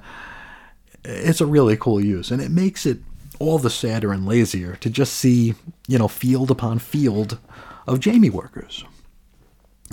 it's 1.03 1.41
a 1.41 1.45
really 1.45 1.77
cool 1.77 2.03
use. 2.03 2.31
And 2.31 2.41
it 2.41 2.51
makes 2.51 2.85
it 2.85 2.99
all 3.39 3.59
the 3.59 3.69
sadder 3.69 4.11
and 4.11 4.25
lazier 4.25 4.75
to 4.77 4.89
just 4.89 5.13
see, 5.13 5.55
you 5.87 5.97
know, 5.97 6.07
field 6.07 6.51
upon 6.51 6.79
field 6.79 7.37
of 7.85 7.99
Jamie 7.99 8.29
workers. 8.29 8.83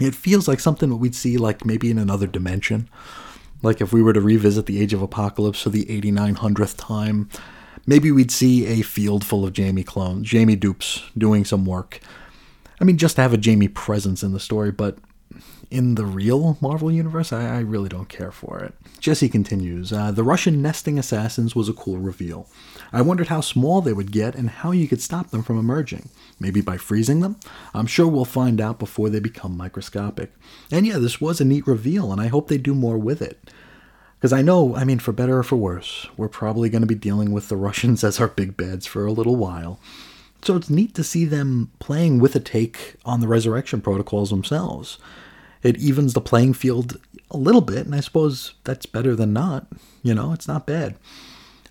It 0.00 0.14
feels 0.14 0.48
like 0.48 0.60
something 0.60 0.98
we'd 0.98 1.14
see 1.14 1.36
like 1.36 1.64
maybe 1.64 1.90
in 1.90 1.98
another 1.98 2.26
dimension. 2.26 2.88
Like 3.64 3.80
if 3.80 3.92
we 3.92 4.02
were 4.02 4.12
to 4.12 4.20
revisit 4.20 4.66
the 4.66 4.80
Age 4.80 4.92
of 4.92 5.02
Apocalypse 5.02 5.62
for 5.62 5.70
the 5.70 5.86
8900th 5.86 6.76
time, 6.76 7.30
maybe 7.86 8.12
we'd 8.12 8.30
see 8.30 8.66
a 8.66 8.82
field 8.82 9.24
full 9.24 9.44
of 9.44 9.54
Jamie 9.54 9.82
clones, 9.82 10.28
Jamie 10.28 10.54
dupes 10.54 11.02
doing 11.16 11.44
some 11.44 11.64
work. 11.64 12.00
I 12.80 12.84
mean, 12.84 12.98
just 12.98 13.16
to 13.16 13.22
have 13.22 13.32
a 13.32 13.38
Jamie 13.38 13.68
presence 13.68 14.22
in 14.22 14.32
the 14.32 14.40
story, 14.40 14.70
but 14.70 14.98
in 15.70 15.94
the 15.94 16.04
real 16.04 16.58
Marvel 16.60 16.92
Universe, 16.92 17.32
I, 17.32 17.56
I 17.56 17.60
really 17.60 17.88
don't 17.88 18.08
care 18.08 18.30
for 18.30 18.60
it. 18.60 18.74
Jesse 19.00 19.28
continues 19.28 19.92
uh, 19.92 20.10
The 20.10 20.22
Russian 20.22 20.60
nesting 20.60 20.98
assassins 20.98 21.56
was 21.56 21.68
a 21.68 21.72
cool 21.72 21.98
reveal. 21.98 22.48
I 22.94 23.02
wondered 23.02 23.28
how 23.28 23.40
small 23.40 23.80
they 23.80 23.92
would 23.92 24.12
get 24.12 24.34
and 24.34 24.48
how 24.48 24.70
you 24.70 24.88
could 24.88 25.02
stop 25.02 25.30
them 25.30 25.42
from 25.42 25.58
emerging. 25.58 26.08
Maybe 26.38 26.60
by 26.60 26.76
freezing 26.76 27.20
them? 27.20 27.36
I'm 27.74 27.86
sure 27.86 28.08
we'll 28.08 28.24
find 28.24 28.60
out 28.60 28.78
before 28.78 29.10
they 29.10 29.20
become 29.20 29.56
microscopic. 29.56 30.32
And 30.70 30.86
yeah, 30.86 30.98
this 30.98 31.20
was 31.20 31.40
a 31.40 31.44
neat 31.44 31.66
reveal, 31.66 32.12
and 32.12 32.20
I 32.20 32.28
hope 32.28 32.48
they 32.48 32.58
do 32.58 32.74
more 32.74 32.98
with 32.98 33.20
it. 33.20 33.50
Because 34.16 34.32
I 34.32 34.42
know, 34.42 34.74
I 34.74 34.84
mean, 34.84 34.98
for 34.98 35.12
better 35.12 35.38
or 35.38 35.42
for 35.42 35.56
worse, 35.56 36.06
we're 36.16 36.28
probably 36.28 36.70
going 36.70 36.82
to 36.82 36.86
be 36.86 36.94
dealing 36.94 37.32
with 37.32 37.48
the 37.48 37.56
Russians 37.68 38.04
as 38.04 38.20
our 38.20 38.28
big 38.28 38.56
bads 38.56 38.86
for 38.86 39.04
a 39.04 39.12
little 39.12 39.36
while. 39.36 39.78
So 40.42 40.56
it's 40.56 40.70
neat 40.70 40.94
to 40.94 41.04
see 41.04 41.24
them 41.24 41.72
playing 41.78 42.20
with 42.20 42.36
a 42.36 42.40
take 42.40 42.94
on 43.04 43.20
the 43.20 43.28
resurrection 43.28 43.80
protocols 43.80 44.30
themselves 44.30 44.98
it 45.64 45.78
evens 45.78 46.12
the 46.12 46.20
playing 46.20 46.52
field 46.52 47.00
a 47.30 47.36
little 47.36 47.62
bit, 47.62 47.86
and 47.86 47.94
I 47.94 48.00
suppose 48.00 48.54
that's 48.62 48.86
better 48.86 49.16
than 49.16 49.32
not. 49.32 49.66
You 50.02 50.14
know, 50.14 50.32
it's 50.32 50.46
not 50.46 50.66
bad. 50.66 50.94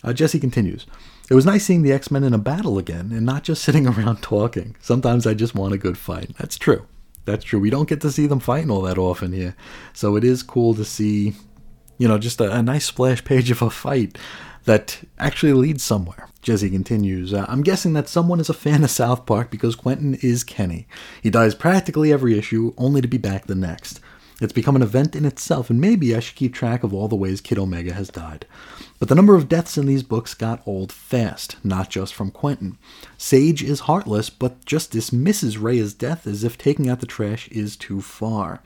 Uh, 0.03 0.11
Jesse 0.11 0.39
continues. 0.39 0.85
It 1.29 1.35
was 1.35 1.45
nice 1.45 1.63
seeing 1.65 1.83
the 1.83 1.93
X 1.93 2.11
Men 2.11 2.23
in 2.23 2.33
a 2.33 2.37
battle 2.37 2.77
again 2.77 3.11
and 3.11 3.25
not 3.25 3.43
just 3.43 3.63
sitting 3.65 3.87
around 3.87 4.21
talking. 4.21 4.75
Sometimes 4.79 5.25
I 5.25 5.33
just 5.33 5.55
want 5.55 5.73
a 5.73 5.77
good 5.77 5.97
fight. 5.97 6.35
That's 6.37 6.57
true. 6.57 6.85
That's 7.25 7.45
true. 7.45 7.59
We 7.59 7.69
don't 7.69 7.87
get 7.87 8.01
to 8.01 8.11
see 8.11 8.27
them 8.27 8.39
fighting 8.39 8.69
all 8.69 8.81
that 8.81 8.97
often 8.97 9.31
here. 9.31 9.55
So 9.93 10.15
it 10.17 10.23
is 10.23 10.43
cool 10.43 10.73
to 10.75 10.83
see, 10.83 11.33
you 11.97 12.07
know, 12.07 12.17
just 12.17 12.41
a, 12.41 12.51
a 12.51 12.61
nice 12.61 12.85
splash 12.85 13.23
page 13.23 13.49
of 13.49 13.61
a 13.61 13.69
fight 13.69 14.17
that 14.65 15.01
actually 15.19 15.53
leads 15.53 15.83
somewhere. 15.83 16.29
Jesse 16.41 16.69
continues, 16.69 17.33
uh, 17.33 17.45
I'm 17.47 17.63
guessing 17.63 17.93
that 17.93 18.09
someone 18.09 18.39
is 18.39 18.49
a 18.49 18.53
fan 18.53 18.83
of 18.83 18.91
South 18.91 19.25
Park 19.25 19.49
because 19.49 19.75
Quentin 19.75 20.15
is 20.15 20.43
Kenny. 20.43 20.87
He 21.21 21.29
dies 21.29 21.55
practically 21.55 22.11
every 22.11 22.37
issue, 22.37 22.73
only 22.77 23.01
to 23.01 23.07
be 23.07 23.17
back 23.17 23.45
the 23.45 23.55
next. 23.55 23.99
It's 24.41 24.53
become 24.53 24.75
an 24.75 24.81
event 24.81 25.15
in 25.15 25.25
itself, 25.25 25.69
and 25.69 25.79
maybe 25.79 26.15
I 26.15 26.19
should 26.19 26.35
keep 26.35 26.53
track 26.53 26.83
of 26.83 26.93
all 26.93 27.07
the 27.07 27.15
ways 27.15 27.39
Kid 27.39 27.57
Omega 27.57 27.93
has 27.93 28.09
died. 28.09 28.45
But 28.99 29.09
the 29.09 29.15
number 29.15 29.35
of 29.35 29.49
deaths 29.49 29.77
in 29.77 29.85
these 29.85 30.03
books 30.03 30.33
got 30.33 30.65
old 30.65 30.91
fast, 30.91 31.57
not 31.63 31.89
just 31.89 32.13
from 32.13 32.31
Quentin. 32.31 32.77
Sage 33.17 33.61
is 33.61 33.81
heartless, 33.81 34.29
but 34.29 34.63
just 34.65 34.91
dismisses 34.91 35.57
Rhea's 35.57 35.93
death 35.93 36.25
as 36.25 36.43
if 36.43 36.57
taking 36.57 36.89
out 36.89 37.01
the 37.01 37.05
trash 37.05 37.47
is 37.49 37.75
too 37.75 38.01
far. 38.01 38.61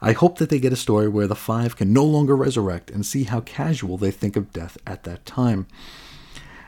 I 0.00 0.12
hope 0.12 0.38
that 0.38 0.50
they 0.50 0.60
get 0.60 0.72
a 0.72 0.76
story 0.76 1.08
where 1.08 1.26
the 1.26 1.34
Five 1.34 1.76
can 1.76 1.92
no 1.92 2.04
longer 2.04 2.36
resurrect 2.36 2.90
and 2.90 3.04
see 3.04 3.24
how 3.24 3.40
casual 3.40 3.96
they 3.96 4.10
think 4.10 4.36
of 4.36 4.52
death 4.52 4.76
at 4.86 5.04
that 5.04 5.26
time. 5.26 5.66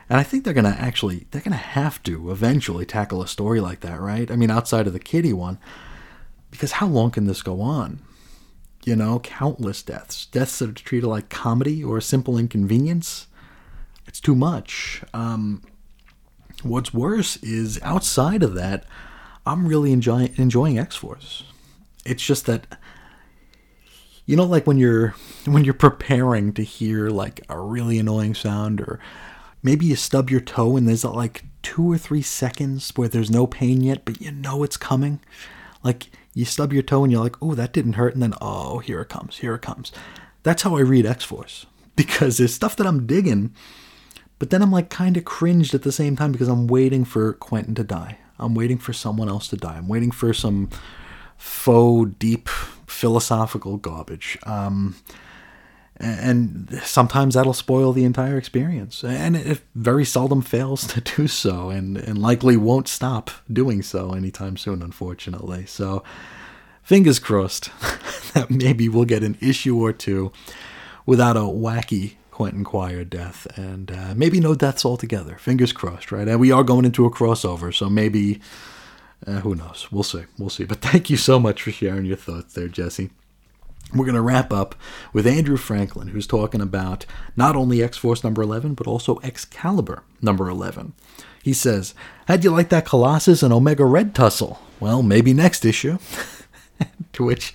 And 0.09 0.19
I 0.19 0.23
think 0.23 0.43
they're 0.43 0.53
gonna 0.53 0.75
actually 0.77 1.27
they're 1.29 1.41
gonna 1.41 1.55
have 1.55 2.01
to 2.03 2.31
eventually 2.31 2.85
tackle 2.85 3.21
a 3.21 3.27
story 3.27 3.61
like 3.61 3.81
that, 3.81 4.01
right? 4.01 4.29
I 4.31 4.35
mean, 4.35 4.49
outside 4.49 4.87
of 4.87 4.93
the 4.93 4.99
kitty 4.99 5.33
one, 5.33 5.59
because 6.49 6.73
how 6.73 6.87
long 6.87 7.11
can 7.11 7.27
this 7.27 7.43
go 7.43 7.61
on? 7.61 7.99
You 8.85 8.95
know, 8.95 9.19
countless 9.19 9.83
deaths, 9.83 10.25
deaths 10.27 10.59
that 10.59 10.69
are 10.69 10.73
treated 10.73 11.07
like 11.07 11.29
comedy 11.29 11.83
or 11.83 11.97
a 11.97 12.01
simple 12.01 12.37
inconvenience. 12.37 13.27
It's 14.07 14.19
too 14.19 14.35
much. 14.35 15.03
Um, 15.13 15.63
what's 16.63 16.93
worse 16.93 17.37
is 17.37 17.79
outside 17.83 18.41
of 18.41 18.55
that, 18.55 18.85
I'm 19.45 19.67
really 19.67 19.91
enjoying 19.91 20.33
enjoying 20.37 20.79
X 20.79 20.95
Force. 20.95 21.43
It's 22.05 22.23
just 22.23 22.45
that 22.45 22.79
you 24.25 24.35
know 24.35 24.45
like 24.45 24.65
when 24.65 24.77
you're 24.77 25.15
when 25.45 25.63
you're 25.63 25.73
preparing 25.73 26.53
to 26.53 26.63
hear 26.63 27.09
like 27.09 27.41
a 27.49 27.59
really 27.59 27.99
annoying 27.99 28.33
sound 28.35 28.81
or 28.81 28.99
maybe 29.61 29.85
you 29.85 29.95
stub 29.95 30.29
your 30.29 30.41
toe 30.41 30.77
and 30.77 30.87
there's 30.87 31.03
like 31.03 31.43
two 31.61 31.91
or 31.91 31.97
three 31.97 32.21
seconds 32.21 32.91
where 32.95 33.07
there's 33.07 33.29
no 33.29 33.45
pain 33.45 33.81
yet, 33.81 34.05
but 34.05 34.21
you 34.21 34.31
know 34.31 34.63
it's 34.63 34.77
coming. 34.77 35.19
Like 35.83 36.09
you 36.39 36.45
stub 36.45 36.71
your 36.71 36.81
toe 36.81 37.03
and 37.03 37.11
you're 37.11 37.21
like, 37.21 37.35
oh, 37.41 37.53
that 37.53 37.73
didn't 37.73 37.93
hurt. 37.93 38.13
And 38.13 38.23
then, 38.23 38.33
oh, 38.39 38.79
here 38.79 39.01
it 39.01 39.09
comes, 39.09 39.39
here 39.39 39.55
it 39.55 39.61
comes. 39.61 39.91
That's 40.43 40.61
how 40.61 40.77
I 40.77 40.79
read 40.79 41.05
X 41.05 41.25
Force 41.25 41.65
because 41.97 42.37
there's 42.37 42.53
stuff 42.53 42.77
that 42.77 42.87
I'm 42.87 43.05
digging, 43.05 43.53
but 44.39 44.49
then 44.49 44.61
I'm 44.61 44.71
like 44.71 44.89
kind 44.89 45.17
of 45.17 45.25
cringed 45.25 45.75
at 45.75 45.81
the 45.81 45.91
same 45.91 46.15
time 46.15 46.31
because 46.31 46.47
I'm 46.47 46.67
waiting 46.67 47.03
for 47.03 47.33
Quentin 47.33 47.75
to 47.75 47.83
die. 47.83 48.19
I'm 48.39 48.55
waiting 48.55 48.77
for 48.77 48.93
someone 48.93 49.27
else 49.27 49.49
to 49.49 49.57
die. 49.57 49.75
I'm 49.75 49.89
waiting 49.89 50.11
for 50.11 50.33
some 50.33 50.69
faux, 51.37 52.09
deep 52.17 52.47
philosophical 52.47 53.75
garbage. 53.75 54.37
Um, 54.43 54.95
and 55.99 56.79
sometimes 56.83 57.35
that'll 57.35 57.53
spoil 57.53 57.91
the 57.91 58.05
entire 58.05 58.37
experience. 58.37 59.03
And 59.03 59.35
it 59.35 59.61
very 59.75 60.05
seldom 60.05 60.41
fails 60.41 60.87
to 60.87 61.01
do 61.01 61.27
so 61.27 61.69
and, 61.69 61.97
and 61.97 62.17
likely 62.17 62.55
won't 62.55 62.87
stop 62.87 63.31
doing 63.51 63.81
so 63.81 64.13
anytime 64.13 64.55
soon 64.55 64.81
unfortunately. 64.81 65.65
So 65.65 66.03
fingers 66.83 67.19
crossed 67.19 67.69
that 68.33 68.49
maybe 68.49 68.87
we'll 68.87 69.05
get 69.05 69.23
an 69.23 69.37
issue 69.41 69.77
or 69.77 69.91
two 69.91 70.31
without 71.05 71.35
a 71.35 71.41
wacky 71.41 72.15
quentin 72.31 72.63
quire 72.63 73.03
death. 73.03 73.45
And 73.57 73.91
uh, 73.91 74.13
maybe 74.15 74.39
no 74.39 74.55
deaths 74.55 74.85
altogether. 74.85 75.35
Fingers 75.35 75.73
crossed 75.73 76.13
right? 76.13 76.29
And 76.29 76.39
we 76.39 76.51
are 76.51 76.63
going 76.63 76.85
into 76.85 77.05
a 77.05 77.11
crossover 77.11 77.73
so 77.75 77.89
maybe 77.89 78.39
uh, 79.27 79.41
who 79.41 79.53
knows? 79.53 79.89
We'll 79.91 80.03
see. 80.03 80.23
We'll 80.37 80.49
see. 80.49 80.63
But 80.63 80.79
thank 80.79 81.09
you 81.09 81.17
so 81.17 81.41
much 81.41 81.61
for 81.61 81.71
sharing 81.71 82.05
your 82.05 82.15
thoughts 82.15 82.53
there 82.53 82.69
jesse 82.69 83.09
we're 83.93 84.05
going 84.05 84.15
to 84.15 84.21
wrap 84.21 84.53
up 84.53 84.75
with 85.13 85.25
Andrew 85.25 85.57
Franklin, 85.57 86.09
who's 86.09 86.27
talking 86.27 86.61
about 86.61 87.05
not 87.35 87.55
only 87.55 87.81
X 87.81 87.97
Force 87.97 88.23
number 88.23 88.41
11, 88.41 88.73
but 88.75 88.87
also 88.87 89.19
Excalibur 89.23 90.03
number 90.21 90.49
11. 90.49 90.93
He 91.41 91.53
says, 91.53 91.93
How'd 92.27 92.43
you 92.43 92.51
like 92.51 92.69
that 92.69 92.85
Colossus 92.85 93.41
and 93.41 93.53
Omega 93.53 93.85
Red 93.85 94.13
tussle? 94.13 94.59
Well, 94.79 95.01
maybe 95.01 95.33
next 95.33 95.65
issue. 95.65 95.97
to 97.13 97.23
which 97.23 97.53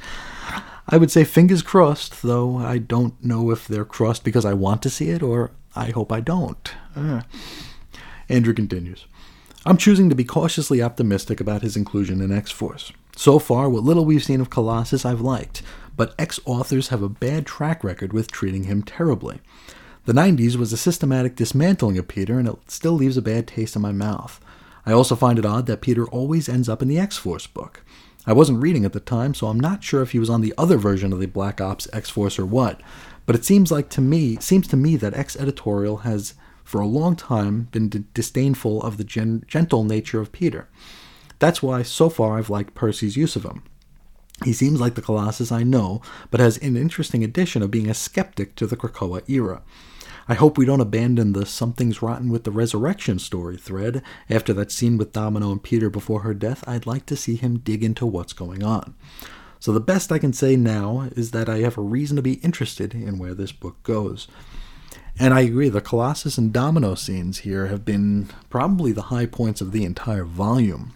I 0.89 0.97
would 0.97 1.11
say 1.11 1.25
fingers 1.25 1.63
crossed, 1.63 2.23
though 2.23 2.57
I 2.59 2.79
don't 2.79 3.23
know 3.25 3.51
if 3.51 3.67
they're 3.67 3.85
crossed 3.85 4.25
because 4.25 4.45
I 4.45 4.53
want 4.53 4.83
to 4.83 4.91
see 4.91 5.11
it 5.11 5.23
or 5.23 5.51
I 5.75 5.91
hope 5.91 6.13
I 6.13 6.21
don't. 6.21 6.73
Uh. 6.95 7.23
Andrew 8.29 8.55
continues. 8.55 9.07
I'm 9.67 9.77
choosing 9.77 10.09
to 10.11 10.15
be 10.15 10.25
cautiously 10.25 10.83
optimistic 10.83 11.41
about 11.41 11.63
his 11.63 11.77
inclusion 11.77 12.21
in 12.21 12.33
X 12.33 12.51
Force. 12.51 12.93
So 13.17 13.39
far, 13.39 13.69
what 13.69 13.83
little 13.83 14.05
we've 14.05 14.25
seen 14.25 14.41
of 14.41 14.51
Colossus 14.51 15.05
I've 15.05 15.21
liked, 15.21 15.63
but 15.97 16.15
ex 16.19 16.41
authors 16.45 16.89
have 16.89 17.03
a 17.03 17.09
bad 17.09 17.47
track 17.47 17.85
record 17.85 18.13
with 18.13 18.31
treating 18.31 18.65
him 18.65 18.83
terribly. 18.83 19.41
The 20.07 20.13
90s 20.13 20.57
was 20.57 20.73
a 20.73 20.77
systematic 20.77 21.35
dismantling 21.35 21.97
of 21.97 22.09
Peter, 22.09 22.39
and 22.39 22.47
it 22.47 22.71
still 22.71 22.93
leaves 22.93 23.17
a 23.17 23.23
bad 23.23 23.47
taste 23.47 23.75
in 23.75 23.83
my 23.83 23.93
mouth. 23.93 24.39
I 24.85 24.93
also 24.93 25.17
find 25.17 25.39
it 25.39 25.47
odd 25.47 25.67
that 25.67 25.81
Peter 25.81 26.05
always 26.07 26.49
ends 26.49 26.69
up 26.69 26.83
in 26.83 26.89
the 26.89 26.99
X 26.99 27.17
Force 27.17 27.47
book. 27.47 27.83
I 28.27 28.33
wasn't 28.33 28.63
reading 28.63 28.85
at 28.85 28.93
the 28.93 29.01
time, 29.01 29.35
so 29.35 29.47
I'm 29.47 29.61
not 29.61 29.85
sure 29.85 30.03
if 30.03 30.13
he 30.13 30.19
was 30.19 30.31
on 30.31 30.41
the 30.41 30.55
other 30.57 30.77
version 30.77 31.13
of 31.13 31.21
the 31.21 31.27
Black 31.27 31.61
Ops 31.61 31.89
X 31.93 32.11
Force 32.11 32.39
or 32.39 32.47
what. 32.47 32.81
But 33.27 33.37
it 33.37 33.45
seems 33.45 33.71
like 33.71 33.89
to 33.91 34.01
me, 34.01 34.37
seems 34.41 34.69
to 34.69 34.77
me 34.77 34.97
that 34.97 35.15
X 35.15 35.37
editorial 35.37 35.99
has 35.99 36.35
for 36.63 36.81
a 36.81 36.87
long 36.87 37.17
time 37.17 37.69
been 37.71 37.89
d- 37.89 38.05
disdainful 38.15 38.83
of 38.83 38.97
the 38.97 39.05
gen- 39.05 39.45
gentle 39.47 39.85
nature 39.85 40.21
of 40.21 40.33
Peter. 40.33 40.69
That's 41.39 41.63
why 41.63 41.83
so 41.83 42.09
far 42.09 42.39
I've 42.39 42.51
liked 42.51 42.75
Percy's 42.75 43.17
use 43.17 43.37
of 43.37 43.45
him. 43.45 43.63
He 44.43 44.53
seems 44.53 44.81
like 44.81 44.95
the 44.95 45.03
Colossus 45.03 45.53
I 45.53 45.63
know, 45.63 46.03
but 46.31 46.41
has 46.41 46.57
an 46.59 46.77
interesting 46.77 47.23
addition 47.23 47.63
of 47.63 47.71
being 47.71 47.89
a 47.89 47.95
skeptic 47.95 48.57
to 48.57 48.67
the 48.67 48.77
Krakoa 48.77 49.23
era. 49.29 49.63
I 50.27 50.35
hope 50.35 50.57
we 50.57 50.65
don't 50.65 50.81
abandon 50.81 51.35
the 51.35 51.45
something's 51.45 52.03
rotten 52.03 52.31
with 52.31 52.45
the 52.45 52.51
resurrection 52.51 53.19
story 53.19 53.57
thread. 53.57 54.03
After 54.31 54.53
that 54.55 54.73
scene 54.73 54.97
with 54.97 55.13
Domino 55.13 55.53
and 55.53 55.63
Peter 55.63 55.91
before 55.91 56.21
her 56.21 56.35
death, 56.35 56.67
I'd 56.67 56.87
like 56.87 57.05
to 57.07 57.17
see 57.17 57.37
him 57.37 57.59
dig 57.59 57.85
into 57.85 58.07
what's 58.07 58.33
going 58.33 58.63
on. 58.63 58.95
So 59.61 59.73
the 59.73 59.81
best 59.81 60.11
I 60.11 60.19
can 60.19 60.33
say 60.33 60.57
now 60.57 61.09
is 61.15 61.31
that 61.31 61.49
I 61.49 61.59
have 61.59 61.79
a 61.79 61.83
reason 61.83 62.17
to 62.17 62.23
be 62.23 62.35
interested 62.35 62.95
in 62.95 63.19
where 63.19 63.35
this 63.35 63.53
book 63.53 63.83
goes. 63.83 64.27
And 65.19 65.33
I 65.33 65.41
agree, 65.43 65.69
the 65.69 65.81
Colossus 65.81 66.39
and 66.39 66.53
Domino 66.53 66.95
scenes 66.95 67.39
here 67.39 67.67
have 67.67 67.85
been 67.85 68.29
probably 68.51 68.93
the 68.93 69.03
high 69.03 69.27
points 69.27 69.61
of 69.61 69.73
the 69.73 69.85
entire 69.85 70.25
volume. 70.25 70.95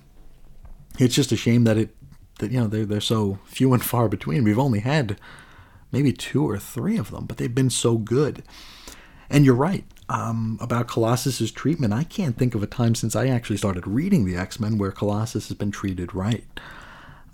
It's 0.98 1.14
just 1.14 1.32
a 1.32 1.36
shame 1.36 1.64
that 1.64 1.78
it 1.78 1.94
that 2.38 2.50
you 2.50 2.60
know 2.60 2.66
they're 2.66 2.86
they're 2.86 3.00
so 3.00 3.38
few 3.44 3.72
and 3.72 3.82
far 3.82 4.08
between. 4.08 4.44
We've 4.44 4.58
only 4.58 4.80
had 4.80 5.18
maybe 5.92 6.12
two 6.12 6.48
or 6.48 6.58
three 6.58 6.96
of 6.96 7.10
them, 7.10 7.26
but 7.26 7.36
they've 7.36 7.54
been 7.54 7.70
so 7.70 7.96
good. 7.96 8.42
And 9.30 9.44
you're 9.44 9.54
right 9.54 9.84
um, 10.08 10.58
about 10.60 10.88
Colossus's 10.88 11.50
treatment. 11.50 11.92
I 11.92 12.04
can't 12.04 12.36
think 12.36 12.54
of 12.54 12.62
a 12.62 12.66
time 12.66 12.94
since 12.94 13.14
I 13.14 13.26
actually 13.28 13.58
started 13.58 13.86
reading 13.86 14.24
the 14.24 14.36
X 14.36 14.58
Men 14.58 14.78
where 14.78 14.90
Colossus 14.90 15.48
has 15.48 15.56
been 15.56 15.70
treated 15.70 16.14
right. 16.14 16.44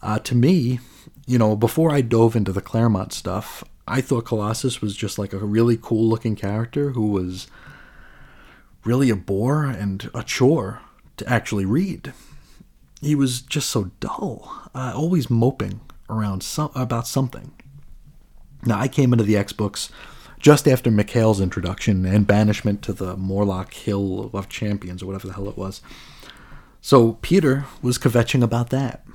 Uh, 0.02 0.18
to 0.20 0.34
me, 0.34 0.80
you 1.26 1.38
know, 1.38 1.56
before 1.56 1.90
I 1.90 2.00
dove 2.00 2.36
into 2.36 2.52
the 2.52 2.60
Claremont 2.60 3.12
stuff, 3.12 3.64
I 3.86 4.00
thought 4.00 4.26
Colossus 4.26 4.80
was 4.80 4.96
just 4.96 5.18
like 5.18 5.32
a 5.32 5.38
really 5.38 5.78
cool 5.80 6.08
looking 6.08 6.36
character 6.36 6.90
who 6.90 7.08
was 7.08 7.46
really 8.84 9.08
a 9.08 9.16
bore 9.16 9.64
and 9.64 10.10
a 10.14 10.22
chore 10.22 10.80
to 11.16 11.28
actually 11.28 11.64
read. 11.64 12.12
He 13.04 13.14
was 13.14 13.42
just 13.42 13.68
so 13.68 13.90
dull, 14.00 14.50
uh, 14.74 14.94
always 14.96 15.28
moping 15.28 15.80
around 16.08 16.42
some, 16.42 16.70
about 16.74 17.06
something. 17.06 17.52
Now, 18.64 18.78
I 18.80 18.88
came 18.88 19.12
into 19.12 19.24
the 19.24 19.36
X 19.36 19.52
books 19.52 19.90
just 20.38 20.66
after 20.66 20.90
Mikhail's 20.90 21.40
introduction 21.40 22.06
and 22.06 22.26
banishment 22.26 22.80
to 22.82 22.92
the 22.94 23.16
Morlock 23.16 23.74
Hill 23.74 24.30
of 24.32 24.48
Champions, 24.48 25.02
or 25.02 25.06
whatever 25.06 25.26
the 25.26 25.34
hell 25.34 25.48
it 25.48 25.58
was. 25.58 25.82
So 26.80 27.18
Peter 27.20 27.66
was 27.82 27.98
kvetching 27.98 28.42
about 28.42 28.70
that. 28.70 29.06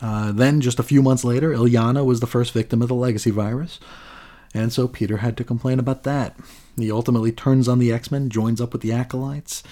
Uh, 0.00 0.32
then, 0.32 0.60
just 0.60 0.78
a 0.78 0.82
few 0.82 1.02
months 1.02 1.24
later, 1.24 1.50
Illyana 1.50 2.04
was 2.04 2.20
the 2.20 2.26
first 2.26 2.52
victim 2.52 2.80
of 2.82 2.88
the 2.88 2.94
legacy 2.94 3.30
virus, 3.30 3.78
and 4.54 4.72
so 4.72 4.88
Peter 4.88 5.18
had 5.18 5.36
to 5.36 5.44
complain 5.44 5.78
about 5.78 6.04
that. 6.04 6.36
He 6.76 6.90
ultimately 6.90 7.32
turns 7.32 7.68
on 7.68 7.78
the 7.78 7.92
X 7.92 8.10
Men, 8.10 8.30
joins 8.30 8.60
up 8.60 8.72
with 8.72 8.82
the 8.82 8.92
Acolytes. 8.92 9.62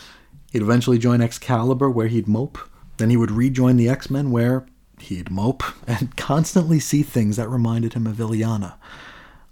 He'd 0.53 0.63
eventually 0.63 0.99
join 0.99 1.21
Excalibur, 1.21 1.89
where 1.89 2.09
he'd 2.09 2.29
mope. 2.29 2.59
Then 2.97 3.11
he 3.11 3.17
would 3.17 3.31
rejoin 3.31 3.77
the 3.77 3.89
X 3.89 4.11
Men, 4.11 4.31
where 4.31 4.67
he'd 5.01 5.31
mope 5.31 5.63
and 5.87 6.17
constantly 6.17 6.81
see 6.81 7.03
things 7.03 7.37
that 7.37 7.49
reminded 7.49 7.95
him 7.95 8.07
of 8.07 8.17
Illyana. 8.17 8.75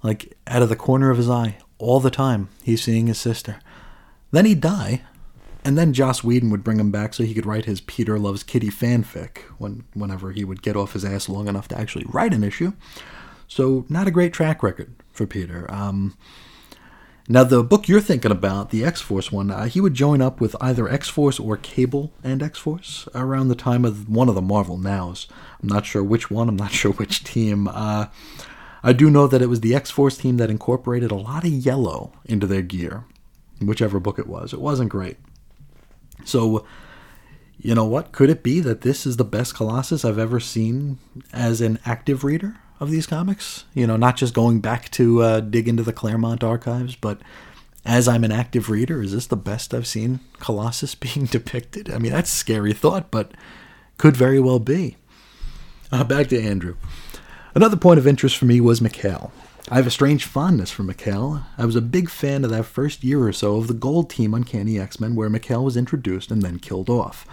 Like 0.02 0.36
out 0.46 0.62
of 0.62 0.68
the 0.68 0.76
corner 0.76 1.10
of 1.10 1.16
his 1.16 1.30
eye, 1.30 1.58
all 1.78 2.00
the 2.00 2.10
time, 2.10 2.48
he's 2.62 2.82
seeing 2.82 3.06
his 3.06 3.18
sister. 3.18 3.58
Then 4.30 4.46
he'd 4.46 4.60
die, 4.60 5.02
and 5.64 5.78
then 5.78 5.92
Joss 5.92 6.22
Whedon 6.22 6.50
would 6.50 6.64
bring 6.64 6.78
him 6.78 6.90
back 6.90 7.14
so 7.14 7.24
he 7.24 7.34
could 7.34 7.46
write 7.46 7.64
his 7.64 7.80
Peter 7.80 8.18
Loves 8.18 8.42
Kitty 8.42 8.68
fanfic 8.68 9.38
when, 9.58 9.84
whenever 9.94 10.32
he 10.32 10.44
would 10.44 10.62
get 10.62 10.76
off 10.76 10.92
his 10.92 11.04
ass 11.04 11.28
long 11.28 11.48
enough 11.48 11.68
to 11.68 11.78
actually 11.78 12.04
write 12.08 12.34
an 12.34 12.44
issue. 12.44 12.72
So, 13.48 13.86
not 13.88 14.08
a 14.08 14.10
great 14.10 14.32
track 14.32 14.62
record 14.62 14.94
for 15.12 15.26
Peter. 15.26 15.70
Um, 15.72 16.16
now, 17.26 17.42
the 17.42 17.64
book 17.64 17.88
you're 17.88 18.02
thinking 18.02 18.30
about, 18.30 18.68
the 18.68 18.84
X 18.84 19.00
Force 19.00 19.32
one, 19.32 19.50
uh, 19.50 19.64
he 19.64 19.80
would 19.80 19.94
join 19.94 20.20
up 20.20 20.42
with 20.42 20.54
either 20.60 20.88
X 20.88 21.08
Force 21.08 21.40
or 21.40 21.56
Cable 21.56 22.12
and 22.22 22.42
X 22.42 22.58
Force 22.58 23.08
around 23.14 23.48
the 23.48 23.54
time 23.54 23.86
of 23.86 24.10
one 24.10 24.28
of 24.28 24.34
the 24.34 24.42
Marvel 24.42 24.76
Nows. 24.76 25.26
I'm 25.62 25.68
not 25.68 25.86
sure 25.86 26.04
which 26.04 26.30
one, 26.30 26.50
I'm 26.50 26.56
not 26.56 26.72
sure 26.72 26.92
which 26.92 27.24
team. 27.24 27.66
Uh, 27.66 28.06
I 28.82 28.92
do 28.92 29.08
know 29.08 29.26
that 29.26 29.40
it 29.40 29.48
was 29.48 29.60
the 29.60 29.74
X 29.74 29.90
Force 29.90 30.18
team 30.18 30.36
that 30.36 30.50
incorporated 30.50 31.10
a 31.10 31.16
lot 31.16 31.44
of 31.44 31.50
yellow 31.50 32.12
into 32.26 32.46
their 32.46 32.60
gear, 32.60 33.04
whichever 33.58 33.98
book 33.98 34.18
it 34.18 34.26
was. 34.26 34.52
It 34.52 34.60
wasn't 34.60 34.90
great. 34.90 35.16
So, 36.26 36.66
you 37.56 37.74
know 37.74 37.86
what? 37.86 38.12
Could 38.12 38.28
it 38.28 38.42
be 38.42 38.60
that 38.60 38.82
this 38.82 39.06
is 39.06 39.16
the 39.16 39.24
best 39.24 39.54
Colossus 39.54 40.04
I've 40.04 40.18
ever 40.18 40.40
seen 40.40 40.98
as 41.32 41.62
an 41.62 41.78
active 41.86 42.22
reader 42.22 42.56
of 42.80 42.90
these 42.90 43.06
comics? 43.06 43.64
You 43.74 43.86
know, 43.86 43.96
not 43.96 44.16
just 44.16 44.34
going 44.34 44.60
back 44.60 44.90
to 44.92 45.22
uh, 45.22 45.40
dig 45.40 45.68
into 45.68 45.82
the 45.82 45.92
Claremont 45.92 46.44
archives, 46.44 46.96
but 46.96 47.20
as 47.84 48.08
I'm 48.08 48.24
an 48.24 48.32
active 48.32 48.70
reader, 48.70 49.02
is 49.02 49.12
this 49.12 49.26
the 49.26 49.36
best 49.36 49.74
I've 49.74 49.86
seen 49.86 50.20
Colossus 50.38 50.94
being 50.94 51.26
depicted? 51.26 51.90
I 51.90 51.98
mean, 51.98 52.12
that's 52.12 52.32
a 52.32 52.36
scary 52.36 52.72
thought, 52.72 53.10
but 53.10 53.32
could 53.98 54.16
very 54.16 54.40
well 54.40 54.58
be. 54.58 54.96
Uh, 55.92 56.04
back 56.04 56.28
to 56.28 56.40
Andrew. 56.40 56.76
Another 57.54 57.76
point 57.76 57.98
of 57.98 58.06
interest 58.06 58.36
for 58.36 58.46
me 58.46 58.60
was 58.60 58.80
Mikhail. 58.80 59.32
I 59.70 59.76
have 59.76 59.86
a 59.86 59.90
strange 59.90 60.24
fondness 60.24 60.70
for 60.70 60.82
Mikhail. 60.82 61.46
I 61.56 61.64
was 61.64 61.76
a 61.76 61.80
big 61.80 62.10
fan 62.10 62.44
of 62.44 62.50
that 62.50 62.64
first 62.64 63.02
year 63.02 63.22
or 63.26 63.32
so 63.32 63.56
of 63.56 63.68
the 63.68 63.74
Gold 63.74 64.10
Team 64.10 64.34
Uncanny 64.34 64.78
X 64.78 65.00
Men, 65.00 65.14
where 65.14 65.30
Mikhail 65.30 65.64
was 65.64 65.76
introduced 65.76 66.30
and 66.30 66.42
then 66.42 66.58
killed 66.58 66.90
off. 66.90 67.26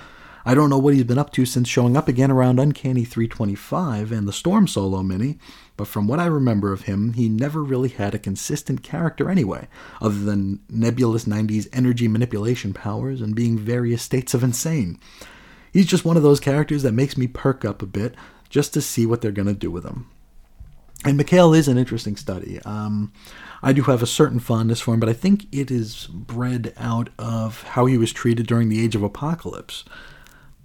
I 0.46 0.56
don't 0.56 0.70
know 0.70 0.78
what 0.78 0.94
he's 0.94 1.04
been 1.04 1.18
up 1.18 1.32
to 1.34 1.46
since 1.46 1.68
showing 1.68 1.96
up 1.96 2.08
again 2.08 2.32
around 2.32 2.60
Uncanny 2.60 3.06
325 3.06 4.12
and 4.12 4.28
the 4.28 4.34
Storm 4.34 4.68
Solo 4.68 5.04
mini, 5.04 5.38
but 5.78 5.88
from 5.88 6.08
what 6.08 6.20
I 6.20 6.26
remember 6.26 6.74
of 6.74 6.84
him, 6.84 7.14
he 7.14 7.30
never 7.30 7.64
really 7.64 7.90
had 7.90 8.16
a 8.16 8.20
consistent 8.20 8.84
character 8.84 9.30
anyway, 9.30 9.68
other 10.02 10.20
than 10.20 10.60
nebulous 10.70 11.26
90s 11.26 11.68
energy 11.72 12.08
manipulation 12.08 12.74
powers 12.74 13.22
and 13.22 13.36
being 13.36 13.58
various 13.58 14.02
states 14.02 14.34
of 14.34 14.44
insane. 14.44 15.00
He's 15.72 15.86
just 15.86 16.06
one 16.06 16.18
of 16.18 16.24
those 16.24 16.40
characters 16.40 16.84
that 16.84 16.92
makes 16.92 17.18
me 17.18 17.28
perk 17.28 17.64
up 17.64 17.82
a 17.82 17.86
bit 17.86 18.16
just 18.50 18.74
to 18.74 18.82
see 18.82 19.06
what 19.06 19.22
they're 19.22 19.32
going 19.32 19.48
to 19.48 19.54
do 19.54 19.72
with 19.72 19.86
him. 19.86 20.10
And 21.04 21.18
Mikhail 21.18 21.54
is 21.54 21.68
an 21.68 21.78
interesting 21.78 22.16
study. 22.16 22.60
Um, 22.64 23.12
I 23.64 23.74
do 23.74 23.84
have 23.84 24.04
a 24.04 24.08
certain 24.08 24.40
fondness 24.40 24.82
for 24.82 24.94
him, 24.94 25.00
but 25.00 25.10
I 25.10 25.14
think 25.14 25.48
it 25.52 25.72
is 25.72 26.08
bred 26.08 26.74
out 26.78 27.10
of 27.18 27.64
how 27.64 27.86
he 27.88 27.98
was 27.98 28.14
treated 28.14 28.46
during 28.46 28.70
the 28.70 28.84
Age 28.84 28.96
of 28.96 29.02
Apocalypse. 29.02 29.84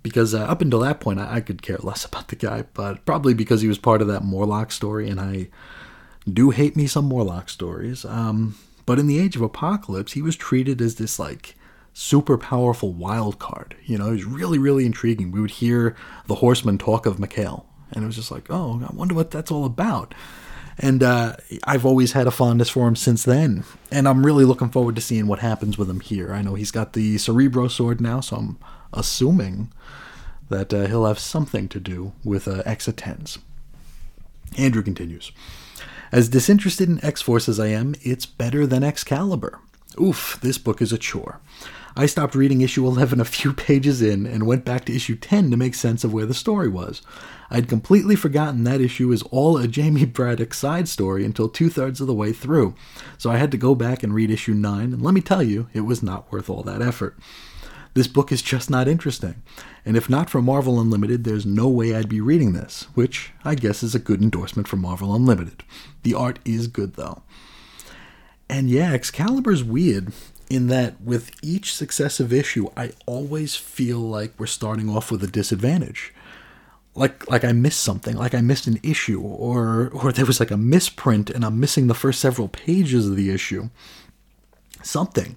Because 0.07 0.35
uh, 0.35 0.45
up 0.45 0.63
until 0.63 0.79
that 0.79 1.01
point, 1.01 1.19
I, 1.19 1.35
I 1.35 1.41
could 1.41 1.63
care 1.63 1.79
less 1.83 2.05
about 2.11 2.29
the 2.29 2.37
guy, 2.37 2.63
but 2.75 3.05
probably 3.05 3.35
because 3.35 3.61
he 3.61 3.67
was 3.67 3.77
part 3.77 4.01
of 4.01 4.07
that 4.07 4.23
Morlock 4.23 4.71
story, 4.71 5.09
and 5.11 5.21
I 5.21 5.49
do 6.33 6.51
hate 6.51 6.77
me 6.77 6.87
some 6.87 7.07
Morlock 7.07 7.49
stories. 7.49 8.05
Um, 8.05 8.57
but 8.85 9.01
in 9.01 9.09
the 9.09 9.19
Age 9.19 9.35
of 9.35 9.43
Apocalypse, 9.43 10.13
he 10.13 10.23
was 10.23 10.37
treated 10.37 10.81
as 10.81 10.95
this 10.95 11.19
like 11.19 11.57
super 11.93 12.39
powerful 12.39 12.93
wild 12.93 13.41
card. 13.41 13.75
You 13.85 13.99
know, 13.99 14.07
he 14.07 14.13
was 14.13 14.25
really, 14.25 14.59
really 14.59 14.87
intriguing. 14.87 15.33
We 15.33 15.41
would 15.41 15.51
hear 15.51 15.97
the 16.29 16.37
Horsemen 16.37 16.79
talk 16.79 17.05
of 17.05 17.19
Mikhail, 17.19 17.67
and 17.91 18.05
it 18.05 18.07
was 18.07 18.15
just 18.15 18.31
like, 18.31 18.47
oh, 18.49 18.81
I 18.89 18.95
wonder 18.95 19.15
what 19.15 19.33
that's 19.33 19.51
all 19.51 19.65
about. 19.65 20.15
And 20.79 21.03
uh, 21.03 21.37
I've 21.65 21.87
always 21.87 22.13
had 22.13 22.29
a 22.29 22.31
fondness 22.31 22.69
for 22.69 22.87
him 22.87 22.95
since 22.95 23.25
then, 23.25 23.65
and 23.91 24.07
I'm 24.07 24.25
really 24.25 24.45
looking 24.45 24.69
forward 24.69 24.95
to 24.97 25.01
seeing 25.01 25.27
what 25.27 25.41
happens 25.41 25.77
with 25.77 25.91
him 25.91 26.01
here. 26.01 26.33
I 26.33 26.43
know 26.43 26.55
he's 26.55 26.71
got 26.71 26.93
the 26.93 27.19
Cerebro 27.19 27.67
sword 27.67 28.01
now, 28.01 28.21
so 28.21 28.37
I'm 28.37 28.59
assuming 28.97 29.71
that 30.49 30.73
uh, 30.73 30.87
he'll 30.87 31.07
have 31.07 31.19
something 31.19 31.69
to 31.69 31.81
do 31.81 32.13
with 32.25 32.49
uh, 32.49 32.63
X-10s. 32.65 33.39
Andrew 34.59 34.83
continues. 34.83 35.33
As 36.13 36.29
disinterested 36.29 36.89
in 36.89 37.05
X 37.05 37.21
Force 37.21 37.49
as 37.49 37.59
I 37.59 37.67
am, 37.69 37.95
it's 38.03 38.27
better 38.27 38.67
than 38.67 38.85
Excalibur. 38.85 39.59
Oof, 40.01 40.39
this 40.41 40.59
book 40.59 40.81
is 40.81 40.93
a 40.93 40.99
chore. 40.99 41.41
I 41.99 42.05
stopped 42.05 42.35
reading 42.35 42.61
issue 42.61 42.87
11 42.87 43.21
a 43.21 43.25
few 43.25 43.53
pages 43.55 44.03
in 44.03 44.27
and 44.27 44.47
went 44.47 44.65
back 44.65 44.85
to 44.85 44.95
issue 44.95 45.17
10 45.17 45.51
to 45.51 45.57
make 45.57 45.75
sense 45.75 46.05
of 46.05 46.13
where 46.13 46.27
the 46.27 46.35
story 46.35 46.69
was. 46.69 47.03
I'd 47.51 47.69
completely 47.69 48.17
forgotten 48.17 48.65
that 48.65 48.81
issue 48.81 49.13
is 49.13 49.23
all 49.31 49.57
a 49.57 49.67
Jamie 49.67 50.05
Braddock 50.05 50.53
side 50.53 50.89
story 50.89 51.25
until 51.25 51.49
two 51.49 51.71
thirds 51.71 52.01
of 52.01 52.07
the 52.07 52.15
way 52.15 52.33
through, 52.33 52.75
so 53.19 53.31
I 53.31 53.39
had 53.39 53.51
to 53.53 53.57
go 53.57 53.75
back 53.75 54.03
and 54.03 54.15
read 54.15 54.31
issue 54.31 54.53
9, 54.53 54.93
and 54.93 55.03
let 55.03 55.15
me 55.15 55.21
tell 55.21 55.43
you, 55.43 55.69
it 55.73 55.83
was 55.83 56.03
not 56.03 56.31
worth 56.31 56.51
all 56.51 56.63
that 56.65 56.83
effort. 56.83 57.17
This 57.97 58.09
book 58.09 58.31
is 58.31 58.43
just 58.43 58.69
not 58.69 58.89
interesting, 58.89 59.43
and 59.87 59.97
if 59.97 60.11
not 60.11 60.29
for 60.29 60.43
Marvel 60.43 60.79
Unlimited, 60.79 61.25
there's 61.25 61.47
no 61.47 61.67
way 61.67 61.95
I'd 61.95 62.11
be 62.11 62.21
reading 62.21 62.53
this, 62.53 62.89
which 62.93 63.33
I 63.43 63.55
guess 63.55 63.83
is 63.83 63.95
a 63.95 63.99
good 63.99 64.21
endorsement 64.21 64.69
for 64.69 64.77
Marvel 64.77 65.15
Unlimited. 65.15 65.63
The 66.03 66.13
art 66.13 66.39
is 66.45 66.67
good, 66.67 66.97
though. 66.97 67.23
And 68.51 68.69
yeah, 68.69 68.93
Excalibur's 68.93 69.65
weird. 69.65 70.13
in 70.49 70.67
that 70.69 71.01
with 71.01 71.31
each 71.43 71.75
successive 71.75 72.33
issue, 72.35 72.69
I 72.77 72.93
always 73.07 73.57
feel 73.57 73.99
like 74.01 74.33
we're 74.39 74.47
starting 74.47 74.89
off 74.91 75.11
with 75.11 75.25
a 75.25 75.27
disadvantage. 75.27 76.13
Like 76.95 77.29
like 77.31 77.45
I 77.45 77.53
missed 77.53 77.81
something, 77.83 78.17
like 78.17 78.35
I 78.35 78.41
missed 78.43 78.67
an 78.67 78.79
issue, 78.83 79.21
or 79.21 79.91
or 79.93 80.13
there 80.13 80.27
was 80.27 80.41
like 80.41 80.51
a 80.51 80.57
misprint 80.57 81.31
and 81.31 81.45
I'm 81.45 81.61
missing 81.61 81.87
the 81.87 81.95
first 81.95 82.21
several 82.21 82.49
pages 82.49 83.09
of 83.09 83.17
the 83.17 83.31
issue. 83.31 83.71
Something. 84.83 85.37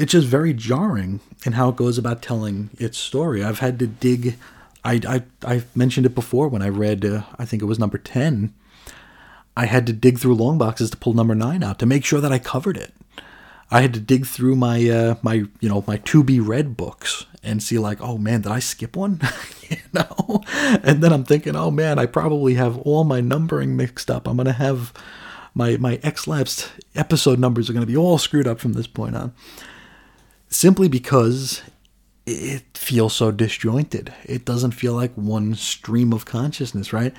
It's 0.00 0.12
just 0.12 0.26
very 0.26 0.54
jarring 0.54 1.20
in 1.44 1.52
how 1.52 1.68
it 1.68 1.76
goes 1.76 1.98
about 1.98 2.22
telling 2.22 2.70
its 2.78 2.96
story. 2.96 3.44
I've 3.44 3.58
had 3.58 3.78
to 3.80 3.86
dig 3.86 4.36
I, 4.84 5.00
I, 5.06 5.22
I 5.56 5.62
mentioned 5.74 6.06
it 6.06 6.14
before 6.14 6.48
when 6.48 6.62
I 6.62 6.68
read, 6.68 7.04
uh, 7.04 7.22
I 7.38 7.44
think 7.44 7.62
it 7.62 7.66
was 7.66 7.78
number 7.78 7.98
10. 7.98 8.54
I 9.56 9.66
had 9.66 9.86
to 9.86 9.92
dig 9.92 10.18
through 10.18 10.34
long 10.34 10.58
boxes 10.58 10.90
to 10.90 10.96
pull 10.96 11.12
number 11.12 11.34
9 11.34 11.62
out 11.62 11.78
to 11.80 11.86
make 11.86 12.04
sure 12.04 12.20
that 12.20 12.32
I 12.32 12.38
covered 12.38 12.76
it. 12.76 12.94
I 13.70 13.82
had 13.82 13.94
to 13.94 14.00
dig 14.00 14.26
through 14.26 14.56
my 14.56 14.88
uh, 14.88 15.14
my 15.22 15.44
you 15.60 15.68
know 15.68 15.84
my 15.86 15.98
to 15.98 16.24
be 16.24 16.40
read 16.40 16.76
books 16.76 17.26
and 17.40 17.62
see 17.62 17.78
like 17.78 18.00
oh 18.00 18.18
man 18.18 18.40
did 18.40 18.50
I 18.50 18.58
skip 18.58 18.96
one 18.96 19.20
you 19.68 19.76
know 19.92 20.42
and 20.82 21.00
then 21.00 21.12
I'm 21.12 21.22
thinking 21.22 21.54
oh 21.54 21.70
man 21.70 21.96
I 21.96 22.06
probably 22.06 22.54
have 22.54 22.78
all 22.78 23.04
my 23.04 23.20
numbering 23.20 23.76
mixed 23.76 24.10
up 24.10 24.26
I'm 24.26 24.36
gonna 24.38 24.50
have 24.54 24.92
my 25.54 25.76
my 25.76 26.00
X 26.02 26.26
lapsed 26.26 26.68
episode 26.96 27.38
numbers 27.38 27.70
are 27.70 27.72
gonna 27.72 27.86
be 27.86 27.96
all 27.96 28.18
screwed 28.18 28.48
up 28.48 28.58
from 28.58 28.72
this 28.72 28.88
point 28.88 29.14
on 29.14 29.32
simply 30.50 30.88
because 30.88 31.62
it 32.26 32.76
feels 32.76 33.14
so 33.14 33.30
disjointed. 33.30 34.12
It 34.24 34.44
doesn't 34.44 34.72
feel 34.72 34.94
like 34.94 35.12
one 35.14 35.54
stream 35.54 36.12
of 36.12 36.26
consciousness, 36.26 36.92
right? 36.92 37.14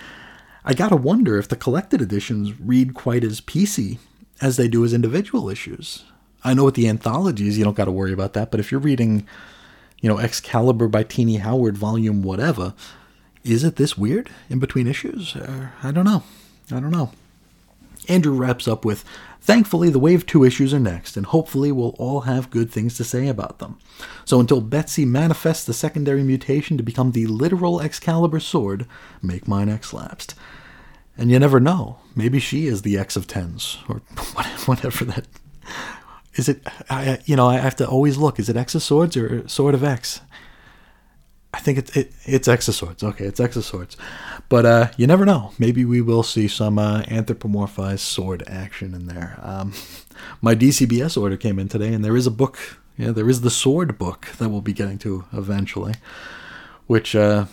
I 0.64 0.74
gotta 0.74 0.96
wonder 0.96 1.38
if 1.40 1.48
the 1.48 1.56
collected 1.56 2.02
editions 2.02 2.60
read 2.60 2.94
quite 2.94 3.24
as 3.24 3.42
PC 3.42 3.98
as 4.42 4.58
they 4.58 4.68
do 4.68 4.86
as 4.86 4.94
individual 4.94 5.50
issues. 5.50 6.04
I 6.44 6.54
know 6.54 6.66
with 6.66 6.76
the 6.76 6.88
anthologies, 6.88 7.58
you 7.58 7.64
don't 7.64 7.76
gotta 7.76 7.92
worry 7.92 8.14
about 8.14 8.34
that, 8.34 8.52
but 8.52 8.60
if 8.60 8.72
you're 8.72 8.80
reading, 8.80 9.26
you 10.02 10.10
know, 10.10 10.20
Excalibur 10.20 10.88
by 10.88 11.04
Tini 11.04 11.38
Howard, 11.38 11.78
volume 11.78 12.22
whatever, 12.22 12.74
is 13.44 13.64
it 13.64 13.78
this 13.78 13.98
weird 13.98 14.30
in 14.50 14.60
between 14.60 14.88
issues? 14.88 15.36
Uh, 15.36 15.70
I 15.82 15.92
don't 15.92 16.06
know. 16.06 16.24
I 16.72 16.80
don't 16.80 16.92
know. 16.92 17.12
Andrew 18.08 18.34
wraps 18.34 18.68
up 18.68 18.86
with 18.86 19.04
Thankfully, 19.44 19.90
the 19.90 20.00
Wave 20.00 20.28
2 20.28 20.44
issues 20.44 20.72
are 20.72 20.80
next, 20.80 21.18
and 21.18 21.26
hopefully 21.26 21.72
we'll 21.72 21.96
all 21.98 22.22
have 22.22 22.52
good 22.52 22.70
things 22.70 22.96
to 22.98 23.04
say 23.04 23.28
about 23.28 23.58
them. 23.58 23.80
So 24.24 24.40
until 24.40 24.62
Betsy 24.62 25.04
manifests 25.04 25.66
the 25.66 25.74
secondary 25.74 26.22
mutation 26.24 26.78
to 26.78 26.84
become 26.84 27.12
the 27.12 27.26
literal 27.26 27.82
Excalibur 27.82 28.40
sword, 28.40 28.86
make 29.20 29.48
mine 29.48 29.68
X 29.68 29.94
lapsed. 29.94 30.36
And 31.18 31.32
you 31.32 31.40
never 31.40 31.60
know. 31.60 31.98
Maybe 32.16 32.40
she 32.40 32.68
is 32.68 32.84
the 32.84 33.00
X 33.00 33.16
of 33.16 33.26
tens, 33.26 33.80
or 33.90 33.98
whatever 34.66 35.06
that. 35.06 35.26
Is 36.36 36.48
it? 36.48 36.62
I, 36.90 37.20
you 37.26 37.36
know, 37.36 37.48
I 37.48 37.58
have 37.58 37.76
to 37.78 37.88
always 37.88 38.18
look. 38.18 38.40
Is 38.40 38.48
it 38.48 38.56
X 38.56 38.76
of 38.76 38.84
swords 38.84 39.18
or 39.18 39.48
sword 39.48 39.74
of 39.74 39.84
X? 39.84 40.22
I 41.54 41.60
think 41.60 41.78
it's 41.78 41.96
it, 41.98 42.14
it's 42.26 42.48
X 42.48 42.68
of 42.68 42.76
Swords. 42.76 43.04
Okay, 43.04 43.26
it's 43.26 43.40
X 43.40 43.56
of 43.56 43.66
Swords. 43.66 43.98
But 44.48 44.66
uh, 44.66 44.92
you 44.98 45.06
never 45.06 45.26
know. 45.26 45.52
Maybe 45.60 45.84
we 45.84 46.02
will 46.02 46.24
see 46.24 46.48
some 46.48 46.80
uh, 46.80 47.02
anthropomorphized 47.04 48.00
sword 48.00 48.44
action 48.48 48.94
in 48.94 49.08
there. 49.08 49.38
Um, 49.42 49.74
my 50.42 50.56
DCBS 50.56 51.22
order 51.22 51.38
came 51.38 51.60
in 51.60 51.68
today, 51.68 51.94
and 51.94 52.04
there 52.06 52.16
is 52.16 52.28
a 52.28 52.32
book. 52.32 52.80
Yeah, 52.98 53.12
there 53.12 53.30
is 53.30 53.42
the 53.42 53.50
sword 53.50 53.98
book 53.98 54.28
that 54.38 54.50
we'll 54.50 54.62
be 54.62 54.74
getting 54.74 54.98
to 55.00 55.26
eventually. 55.34 55.96
Which 56.88 57.16
uh, 57.16 57.46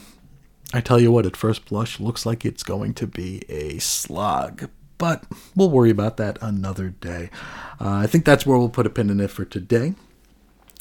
I 0.72 0.80
tell 0.80 1.00
you 1.00 1.10
what, 1.10 1.26
at 1.26 1.36
first 1.36 1.66
blush, 1.66 1.98
looks 1.98 2.26
like 2.26 2.44
it's 2.44 2.62
going 2.62 2.94
to 2.94 3.06
be 3.06 3.42
a 3.48 3.78
slog. 3.78 4.68
But 4.98 5.24
we'll 5.54 5.70
worry 5.70 5.90
about 5.90 6.16
that 6.18 6.38
another 6.42 6.90
day. 6.90 7.30
Uh, 7.80 7.94
I 7.94 8.06
think 8.06 8.24
that's 8.24 8.44
where 8.44 8.58
we'll 8.58 8.68
put 8.68 8.86
a 8.86 8.90
pin 8.90 9.10
in 9.10 9.20
it 9.20 9.30
for 9.30 9.44
today. 9.44 9.94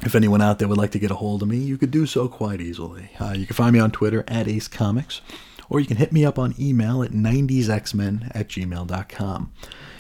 If 0.04 0.16
anyone 0.16 0.42
out 0.42 0.60
there 0.60 0.68
would 0.68 0.78
like 0.78 0.92
to 0.92 1.00
get 1.00 1.12
a 1.12 1.16
hold 1.16 1.42
of 1.42 1.50
me, 1.50 1.58
you 1.58 1.78
could 1.78 1.92
do 1.92 2.06
so 2.06 2.28
quite 2.28 2.62
easily. 2.62 3.10
Uh, 3.20 3.34
you 3.36 3.48
can 3.48 3.56
find 3.56 3.74
me 3.74 3.80
on 3.80 3.92
Twitter 3.92 4.24
at 4.28 4.48
Ace 4.48 4.68
Comics, 4.68 5.22
or 5.70 5.80
you 5.80 5.88
can 5.88 5.98
hit 5.98 6.12
me 6.12 6.24
up 6.24 6.38
on 6.38 6.54
email 6.60 7.02
at 7.02 7.12
90sxmen 7.12 8.32
at 8.36 8.48
gmail.com. 8.48 9.52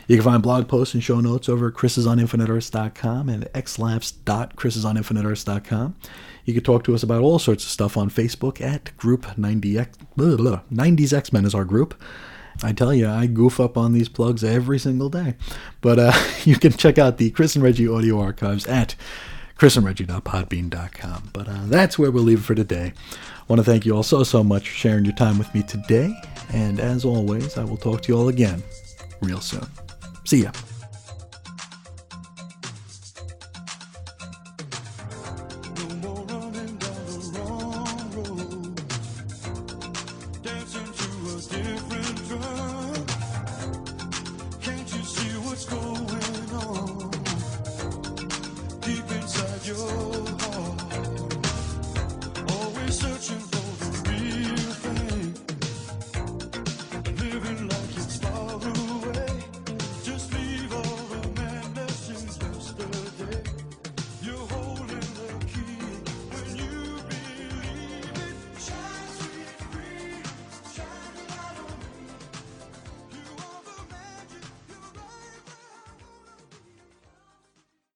You 0.08 0.16
can 0.16 0.24
find 0.24 0.42
blog 0.42 0.70
posts 0.70 0.94
and 0.94 1.04
show 1.04 1.20
notes 1.20 1.50
over 1.50 1.68
at 1.68 1.74
chrisisoninfiniteearths.com 1.74 3.28
and 3.28 3.44
xlapsed.chrisisoninfiniteearths.com. 3.46 5.96
You 6.46 6.54
can 6.54 6.64
talk 6.64 6.86
to 6.86 6.96
us 6.96 7.04
about 7.04 7.22
all 7.22 7.40
sorts 7.40 7.66
of 7.66 7.70
stuff 7.70 7.98
on 7.98 8.10
Facebook 8.10 8.62
at 8.62 8.96
group 8.96 9.24
90x, 9.24 9.90
90s 10.18 11.12
X-Men 11.12 11.44
is 11.44 11.54
our 11.54 11.66
group. 11.66 12.02
I 12.64 12.72
tell 12.72 12.94
you, 12.94 13.10
I 13.10 13.28
goof 13.28 13.60
up 13.60 13.78
on 13.78 13.92
these 13.92 14.08
plugs 14.10 14.44
every 14.44 14.80
single 14.80 15.10
day. 15.10 15.36
But 15.82 16.00
uh, 16.00 16.14
you 16.46 16.56
can 16.56 16.72
check 16.72 16.98
out 16.98 17.18
the 17.18 17.30
Chris 17.32 17.56
and 17.56 17.64
Reggie 17.64 17.88
audio 17.88 18.20
archives 18.20 18.66
at 18.68 18.96
chrisandreggie.podbean.com. 19.58 21.30
But 21.34 21.48
uh, 21.48 21.62
that's 21.66 21.98
where 21.98 22.12
we'll 22.12 22.24
leave 22.24 22.40
it 22.40 22.46
for 22.46 22.56
today. 22.56 22.94
I 23.12 23.44
want 23.48 23.60
to 23.60 23.64
thank 23.64 23.86
you 23.86 23.96
all 23.96 24.04
so, 24.04 24.24
so 24.24 24.44
much 24.44 24.70
for 24.70 24.76
sharing 24.76 25.06
your 25.06 25.16
time 25.16 25.38
with 25.38 25.54
me 25.54 25.64
today. 25.64 26.14
And 26.54 26.80
as 26.80 27.06
always, 27.06 27.58
I 27.58 27.64
will 27.64 27.78
talk 27.78 28.02
to 28.04 28.12
you 28.12 28.18
all 28.18 28.28
again 28.30 28.64
real 29.22 29.42
soon. 29.42 29.66
See 30.26 30.44
ya. 30.44 30.52